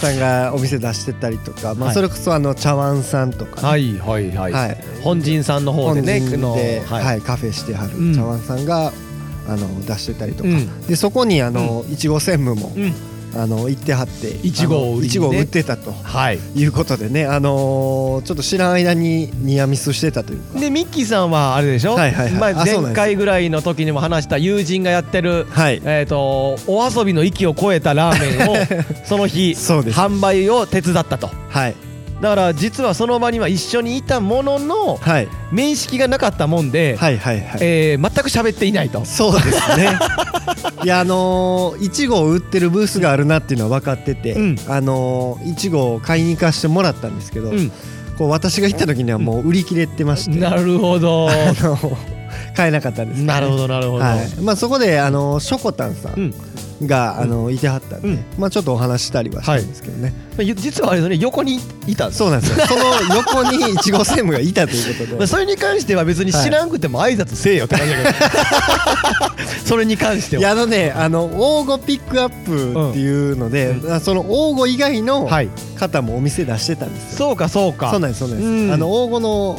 [0.00, 8.92] さんがお店出してたりとか、まあ、それこそあの茶碗さんとか、ね、はいはいはい、はい、本陣さんの方でねで、はい、はい、カフェしてはる茶碗さんが、
[9.48, 10.50] あの出してたりとか、
[10.88, 12.72] でそこにあのいちご専務も、
[13.34, 20.58] あの行ってはっていちごを売、ね、ってたと、はい、いうことでね、あのー、ちょっと知らん間にニアミスしてたというか。
[20.58, 28.56] でミッキーさんはあれでしょ、はいはいはい、まあ、前回ぐらいの時にも話した友人がやってる、はい、えーと、お遊びの域を超えたラーメンを
[29.06, 31.30] その日販売を手伝ったと。
[31.48, 31.89] はい
[32.20, 37.58] だから実はその場には一緒にいたものの、はい、面識がなかったもんで、はいはいはい。
[37.62, 39.04] えー、全く喋っていないと。
[39.04, 39.98] そうですね。
[40.84, 47.72] いやあのいちごを売ってるブースがあるなっていうのは分かってて、うん、あのいちごを買いに行かしてもらったんですけど、うん、
[48.18, 51.28] こう私が行った時にはもう売り切れてまして、なるほど。
[52.54, 56.34] 買えなかったんです、ね、なるほどなるほど、はい、まあ、そこであのしょこたんさん、うん。
[56.86, 60.14] が、あのいてはったんで、まあちょっとお話したりはしたんですけどね、はい、
[60.44, 62.66] 実はあれね横にいたそうなんですよ。
[62.66, 65.16] その横にいちご専務がいたということで。
[65.16, 68.14] まあそれに関しては別に知らんくても挨拶せえよって感じだけど、
[69.64, 70.40] それに関しては。
[70.40, 75.28] いやあのねあの応募ピックアップっていうので、うん、その応募以外の
[75.76, 77.90] 方もお店出してたんですよ、そうかそうか。
[77.90, 79.58] そうなんですそうなんです、うん、あの応募の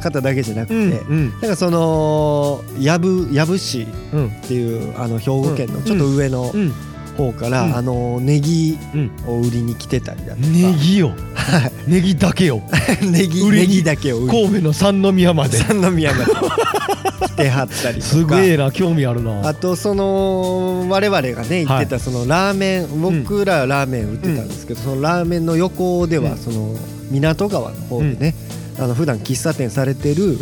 [0.00, 6.72] 方だけじゃなくて、うんうん、なんかその藪藪市っていう、あの兵庫県のちょっと上の、うん
[7.16, 8.78] 方から、うん、あのネギ
[9.26, 11.12] を売りに来てたりだとか、ネギを
[11.86, 12.62] ネギだけを
[13.02, 15.58] ネギネギだけを神戸の三宮まで。
[15.58, 16.32] 三宮まで
[17.26, 18.06] 来てはったりとか。
[18.06, 19.48] すげえな興味あるな。
[19.48, 26.76] あとその我々がね行ってたそのラーメン、僕らラーメン売ってたんですけど、そのラーメンの横ではその
[27.10, 28.34] 港川の方でね、
[28.78, 30.38] あの普段喫茶店されてる、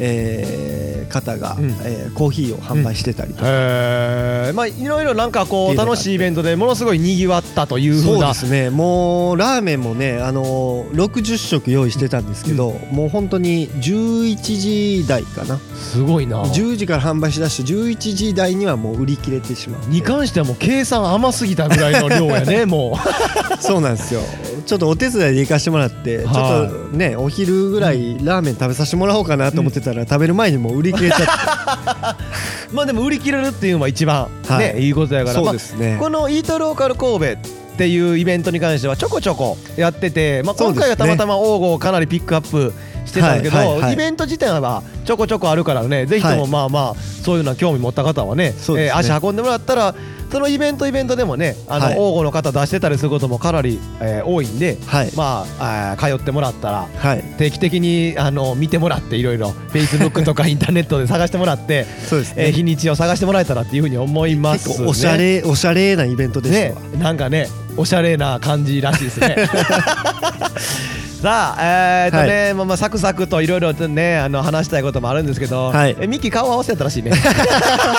[0.00, 8.70] えー、方が、うん、えー、コーヒーを販売してたりとか、うん、まあいろいろなんかこう楽しいイベントでものすごいにぎわったというそうですね。
[8.70, 14.36] もうラーメンもねあの60食用意してたんですけど、うん、もう本当に11
[15.02, 15.58] 時台かな。
[15.58, 16.42] すごいな。
[16.44, 19.90] 10時から販売しだして11時台にはもう売り切れてしまう。
[19.90, 22.98] に関してはもう計算甘すぎたぐらいの量やね も
[23.58, 23.62] う。
[23.62, 24.20] そうなんですよ。
[24.66, 31.26] ちょっとお手伝いで行かしてもらって、ちょっとねお昼ぐらいラーメン食べさせてもらおうかなと思ってたら、食べる前にもう売り切れちゃって
[32.74, 34.28] まあでも売り切れるっていうのは一番
[34.58, 35.42] ね、い、いことやから。
[35.42, 37.36] そうですね、まあ、このイートローカル神戸っ
[37.76, 42.72] ていうイベントに関してはちょこちょこやってて、まあ、今回はたまたま王吾をかなりピックアップ
[43.10, 49.94] してたんだけど、イベント自体はちょこちょこあるからねぜひともまあまあそういうの興味持った方はね,、え足運んでもらったら
[50.30, 67.48] そのイベントイベントでもねあの、はい、王吾の方出してたりすることもかなり、えー、多いんで、はい、まああ通ってもらったら、はい、定期的にあの見てもらっていろいろフェイスブックとか インターネットで探してもらってそうです、ね、えー、日にちを探してもらえたらっていうふうに思います、ね、おしゃれおしゃれなイベントでしたねなんかね
[67.80, 69.36] おしゃれな感じらしいですね。
[71.22, 77.12] さあえー、っとね、はい、まあまあサクサクといろいろねあの話したいこともあるんですけど、はい、えミキ顔合わせやったらしいね。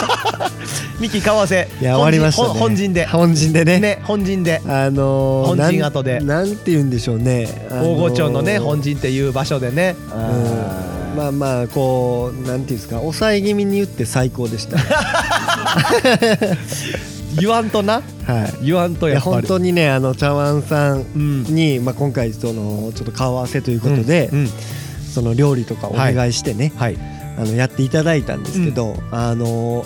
[0.99, 1.67] ミキ顔合わせ。
[1.82, 3.07] いや終わりました、ね、本陣で。
[3.07, 3.79] 本陣でね。
[3.79, 4.61] ね本陣で。
[4.67, 6.19] あのー、本陣後で。
[6.19, 9.95] なんて言うんでしょうね、あのー、大御町のね本陣っていう場所でね。
[10.13, 14.77] うんまあまあこうなんていうんですか抑え気味に言って最高でした
[17.39, 19.36] 言わんとな、はい、言わんとやっぱり。
[19.36, 21.03] 本当にねあの茶碗さん
[21.45, 26.97] に、うん、まあ、今回そのちょっと顔合わせということで、うんうん、その料理とかお願いしてね、はい、
[27.38, 29.86] あのやっていただいたんですけど、あの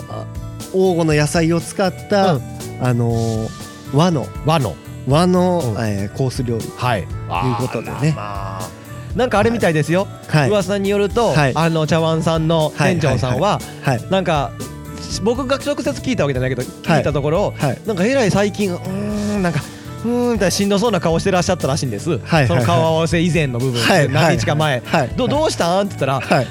[0.72, 2.38] 黄金の野菜を使った、
[2.80, 3.48] あの
[3.94, 4.76] 和の和の。
[5.08, 6.64] 和の、うん、えー、コース料理。
[6.76, 7.02] はい。
[7.02, 7.06] いう
[7.58, 8.16] ことでね。
[9.14, 14.10] なんかあれみたいですよ、はい、噂によると、はい、あの茶碗さんの店長さんは、はい。
[14.10, 14.50] なんか
[15.22, 18.78] 僕が直接聞いたわけじゃないけど聞いたところ、はい、なんかえらい最近う
[19.38, 19.60] んなんか
[20.04, 25.86] うんみたいなしんどそうな顔してらっしゃったらしいんです、はい、その顔合わせ以前の部分、はい、何日か前、はい、どどうしたん？
[25.86, 26.46] って言ったら、はい。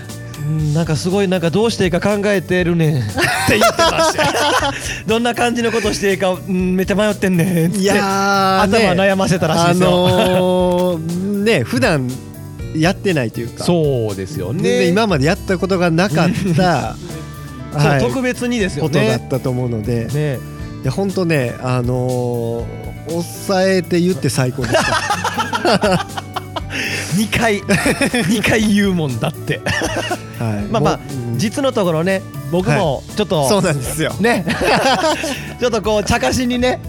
[0.76, 3.02] なんかすごいなんかどうしていいか考えてるねん。
[3.02, 3.04] っ
[3.48, 4.72] て言ってました
[5.08, 7.72] どんな感じのことしていいか、うん、めっちゃ迷ってんねん。
[7.72, 12.12] っていや頭悩ませたらしいですよ、あのー、ね普段
[12.76, 13.64] やってないというか。
[13.64, 14.88] そうですよね。
[14.88, 16.96] 今までやったことがなかった
[17.80, 18.90] はい、特別にですよね。
[18.90, 20.40] ことだったと思うので、ね、
[20.84, 26.08] いや本当ねあのー、抑えて言って最高でした。
[27.16, 29.62] 2回2回言うもんだって。
[30.40, 31.00] はい、まあまあ、
[31.32, 32.22] うん、実のところね
[32.52, 34.14] 僕もちょっと、はい、そうなんですよ。
[34.20, 34.46] ね。
[35.60, 36.80] ちょっとこう茶化しにね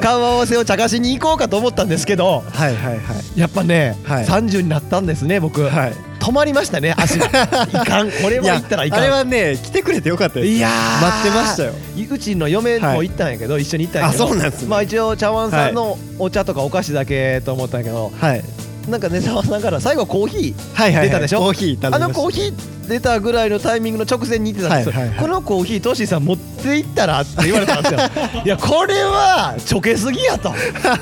[0.00, 2.98] 顔合わせを茶化しに行こうかと思ったんですけどはいはいは
[3.36, 3.40] い。
[3.40, 5.92] やっぱね、はい、30になったんですね僕、はい、
[6.30, 7.26] 止まりましたね足が。
[7.26, 8.10] いかん。
[8.10, 8.98] これは言ったらいかん。
[9.00, 10.46] あれはね来てくれてよかったです。
[10.46, 10.68] いや
[11.02, 11.72] 待ってましたよ。
[12.10, 14.24] うちの嫁も行ったんやけど、はい、一緒に行ったんやけど。
[14.24, 18.44] あそうなんです、ね、まあ一応茶碗さんのお茶とかお菓子だけと思ったんやけど、はい、
[18.90, 28.00] なんかね沢さんから最後コーヒー出たでしょ、はいはいはい、コーヒーあのコーヒー出たぐらいのタイミングの直前に言ってたんですよ、はいはいはい、このコーヒートシーさん持っていったらって言われたんですよ。
[28.44, 30.52] いやこれはちょけすぎやと。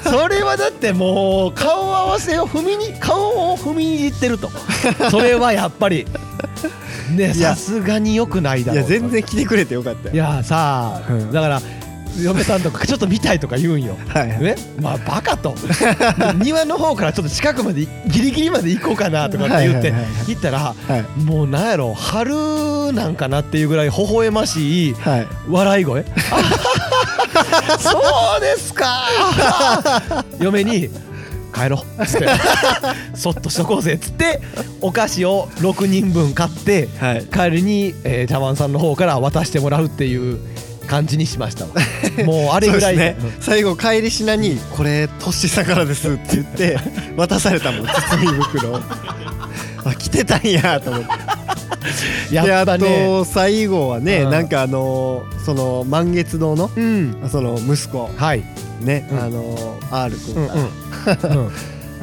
[0.04, 4.50] それはだってもう顔合わせを踏みに顔を踏みにじってると。
[5.10, 6.06] それはやっぱり。
[7.16, 11.62] ねさすがによくないだろういや全然来てくれてよかったいやさあ、うん、だから
[12.22, 13.96] 嫁さんとかちょっと見たいとか言うんよ。
[14.08, 15.54] はい、ね、まあバカと。
[16.36, 19.92] 庭の方からちょっと近くまでギリギリまで行こうかなとかって言って
[20.26, 20.74] 行ったら、
[21.24, 24.94] もうなんやろ春なんかなっていうぐらい微笑ましい
[25.48, 26.04] 笑い声。
[27.78, 28.00] そ
[28.38, 29.04] うですか。
[30.40, 30.88] 嫁に
[31.54, 32.02] 帰ろう。
[32.02, 32.28] っつって。
[33.14, 33.94] そっとしとこうぜ。
[33.94, 34.40] っつって
[34.80, 36.88] お菓子を6人分買って、
[37.32, 40.38] 帰りに、えー、茶碗さんの方から渡してもらうっていう
[40.88, 41.66] 感じにしました。
[42.24, 46.78] もうあれぐらい、ね、最後帰りしなに「これトッシーさんからです」って言って
[47.16, 47.86] 渡されたもん。
[47.86, 48.80] 包み袋
[49.84, 51.08] あ来てたんやと思って。
[52.32, 58.42] やっぱ、ね、あと最後はね、うん、なんかあのー、その満月堂の、うん、その息子、はい、
[58.80, 61.52] ね、うん、あのー、R 君が、うんうん、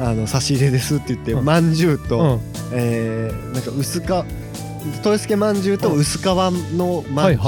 [0.00, 2.40] あの差し入れですって言ってまんじゅうと、うん、
[2.72, 4.24] えー、なんか薄か
[4.94, 7.42] 豊助まんじゅうと薄皮のまんじゅう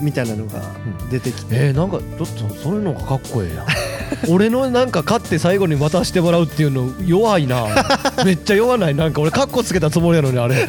[0.00, 0.62] みたいなのが
[1.10, 3.66] 出てきて、えー、なんかちょっとそういうのがかっこええやん。
[4.32, 7.66] 俺のなんか買って最後に渡してもらうっていうの弱いな。
[8.24, 8.94] めっちゃ弱ない。
[8.94, 10.68] なんか俺カッコつけたつもりやのにあれ。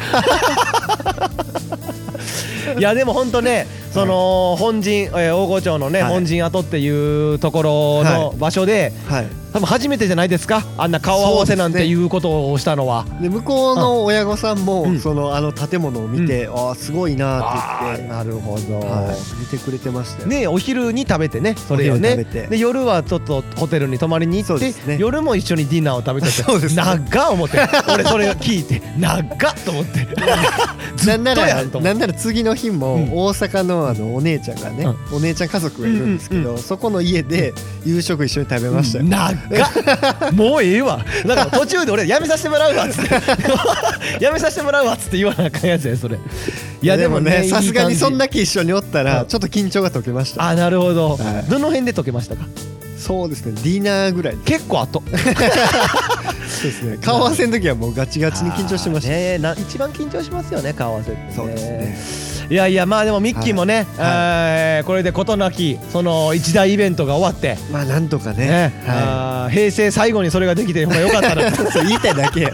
[2.78, 9.32] いやでも本当ねその本陣、えー、大御町のね、本陣跡っていうところの場所で、はい、多分
[9.66, 10.64] 初めてじゃないですか？
[10.76, 13.04] あんな顔合わせなんていうことをしたのは。
[13.20, 22.16] で向こうの親御さんも、うん、そのあの建物を見て、うん、ああすごいなって言ってなるほど、はい、見てくれてましたねお昼に食べてねそれをね。
[22.24, 27.58] で夜はちょっとホテルに泊まりに行って、ね、夜も一緒にディナーを食べててそうです、ね、長っ思って。
[27.92, 30.06] 俺それを聞いて長っと思って。
[31.06, 32.94] なんならなんなら次の日も
[33.26, 37.54] 大阪のあのお姉ちゃんがね、うん、お姉ちゃん家族がいるんですけど、そこの家で
[37.84, 41.04] 夕食一緒に食べましたよ、長っもうええわ。
[41.24, 43.14] なんか途中で俺やめさせてもらうわっつって。
[44.24, 46.18] やめさせてもらうわっつって言わなあかんやつやそれ。
[46.80, 50.42] いやでもねさすがにそんだけ一緒におったらちょっと緊張が解けました。
[50.48, 52.46] あなるほど、はい、どの辺で解けましたか？
[52.98, 54.36] そうですねディナーぐらい。
[54.44, 55.02] 結構後。
[55.10, 56.98] そうですね。
[57.00, 59.10] 顔合わせの時はもうガチガチに緊張してました。
[59.10, 67.56] ねな一番緊張しますよね顔合わせって、ね、そうですねいやいやまあでもミッキーもね、はいはい、これで事なきその一大イベントが終わって。
[67.70, 71.50] まあなんとかね、ねはい、平成最後にそれができてよかったな
[71.84, 72.52] 言いたいだけ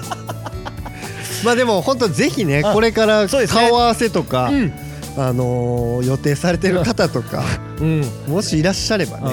[1.45, 4.73] まあでも本当ぜひねこれから顔合わせとか、ね
[5.17, 7.45] うん、あのー、予定されてる方とか、
[7.81, 9.25] うん、もしいらっしゃればね、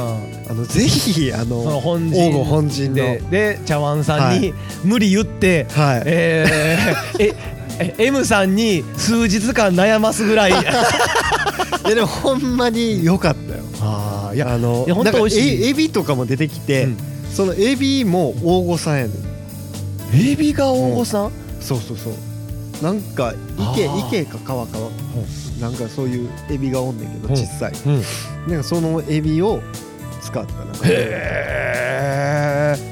[0.49, 2.43] あのぜひあの本陣。
[2.43, 4.53] 本陣でで茶碗さんに
[4.84, 7.61] 無理言って、はい、えー、 え
[7.97, 10.51] M さんに数日間悩ますぐらい。
[10.51, 13.03] いやでもほんまに。
[13.03, 13.63] 良かったよ。
[13.82, 15.69] ああいやあのいや本当美味しい。
[15.69, 16.97] エビとかも出てきて、うん、
[17.34, 19.11] そのエビも大御さんやねん。
[20.32, 22.13] エビが大御さん、うん、そうそうそう。
[22.82, 23.34] なんか
[23.74, 24.78] 池池か川か
[25.59, 25.69] な？
[25.69, 28.01] んかそういうエビがおんねんけど小さい、うん、
[28.47, 29.61] なんかそのエビを
[30.19, 32.91] 使ったなんかへえ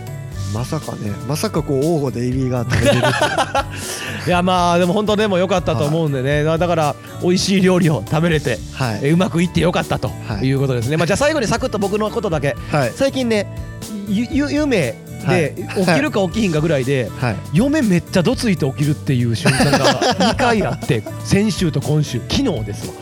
[0.53, 3.01] まさかねまさかこう王吾でエビが食べれる
[4.29, 10.11] いやまあでも本当でも良かったと思うんでね、はい、だから美味しい料理を食べれて、はい、うまくいってよかったと
[10.43, 10.51] い。
[10.51, 13.47] うことですね、はい、まあじゃあ最後にサクッと僕のことだけ、はい、最近ね
[14.07, 14.95] ゆ夢
[15.27, 17.09] で起きるか起きひんかぐらいで、
[17.53, 19.99] 嫁めっちゃどついて起きるっていう瞬間が
[20.33, 22.93] 2回あって先週と今週昨日ですわ。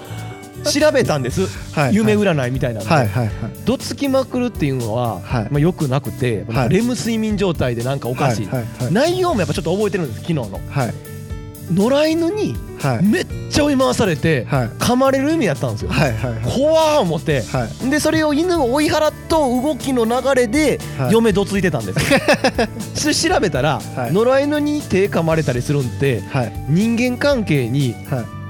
[0.64, 3.30] 調べたんです、はい、夢占いみたいなので、
[3.66, 8.50] どつきまくるっていうのは、はい、まあ、よくなくて、はい、レム睡眠状態でなんかおかしい、
[8.92, 10.60] 内容もやっぱちょっと覚えてるんです昨日の。
[11.68, 12.56] はい野良犬に
[13.04, 20.80] めっちゃ追い回されて、噛まれる意味やったんですよ、はいはいはい、怖思って、はい、でそれを犬を追い払っと動きの流れで
[21.12, 26.24] 嫁どついてたんですよ、 調べたら、野良犬に手噛まれたりするんって、
[26.70, 27.96] 人間関係に、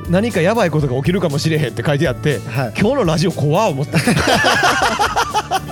[0.10, 3.98] 何かやばいことが起きるかもしれへんって書いてあって、はい、今日のラジオ怖っ思った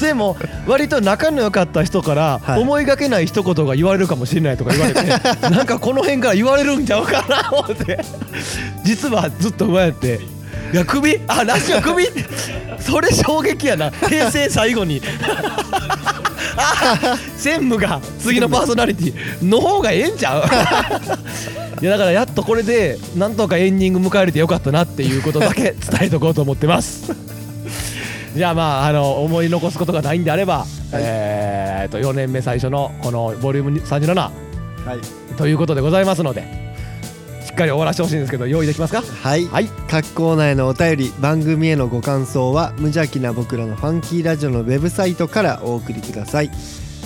[0.00, 0.36] それも
[0.66, 7.98] 割と仲の良かった人から思いがけない一言が言われるかもしれないとか言われて、はい、なんかこの辺から言われるんちゃうかな思って。
[8.82, 10.20] 実はずっと不安やって。
[10.72, 11.20] いや首？
[11.28, 12.06] あラジオ首。
[12.78, 13.90] それ衝撃やな。
[13.90, 15.02] 平成最後に。
[17.36, 19.44] 専務が次のパーソナリティ。
[19.44, 20.44] の方がええんちゃう？
[21.82, 27.12] いやだからやっとこれでなんとかエンディング迎えれてよかったなっていうことだけ伝えとこうと思ってます
[28.34, 34.30] じゃあまああの思い残すことがないんであれば、はい、えーと4年目最初のこのボリューム37、は
[34.94, 35.00] い、
[35.36, 36.44] ということでございますので
[37.44, 39.02] しっかり終わらせてほしいんですけど用意できますか？
[39.02, 46.50] はい、はい、各コーナーへのお便り番組へのご感想は無邪気な僕らのファンキーラジオのウェブサイトからお送りください。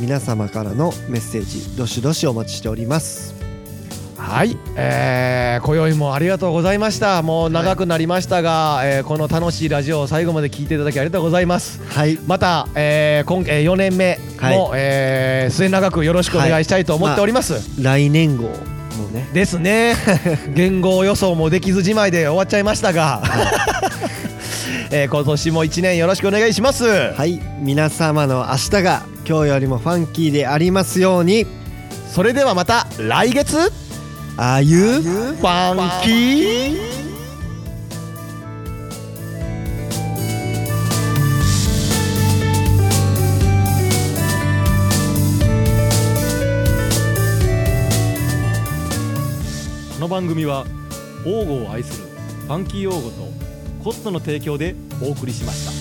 [0.00, 3.34] 皆様からのメッセージどしどしお待ちしております。
[4.16, 7.22] はい、えー、今宵もありがとうございました。
[7.22, 11.82] もう長くなりましたが、はい、えー、この楽しいラジオを最後まで聞いていただきありがとうございます。
[11.88, 12.18] はい。
[12.26, 17.62] また、えー、今、えー、4年目も、はい、えー、末永くよろしくお願いしたいと思っております、はい。
[17.62, 19.28] まあ、来年号もね。
[19.32, 19.94] ですね。
[20.54, 23.22] 言語予想もできずじまいで終わっちゃいましたが、
[24.90, 26.84] えー、今年も1年よろしくお願いします。
[27.12, 31.46] はい皆様の明日が今日よりもファンキーでありますように。
[32.10, 33.70] それではまた来月？
[34.38, 35.02] あゆ？
[35.02, 36.98] ファンキー？
[50.00, 50.64] の番組は
[51.26, 52.06] 王語を愛する
[52.46, 53.27] ファンキー王語と
[53.82, 55.77] コットの提供でお送りしました。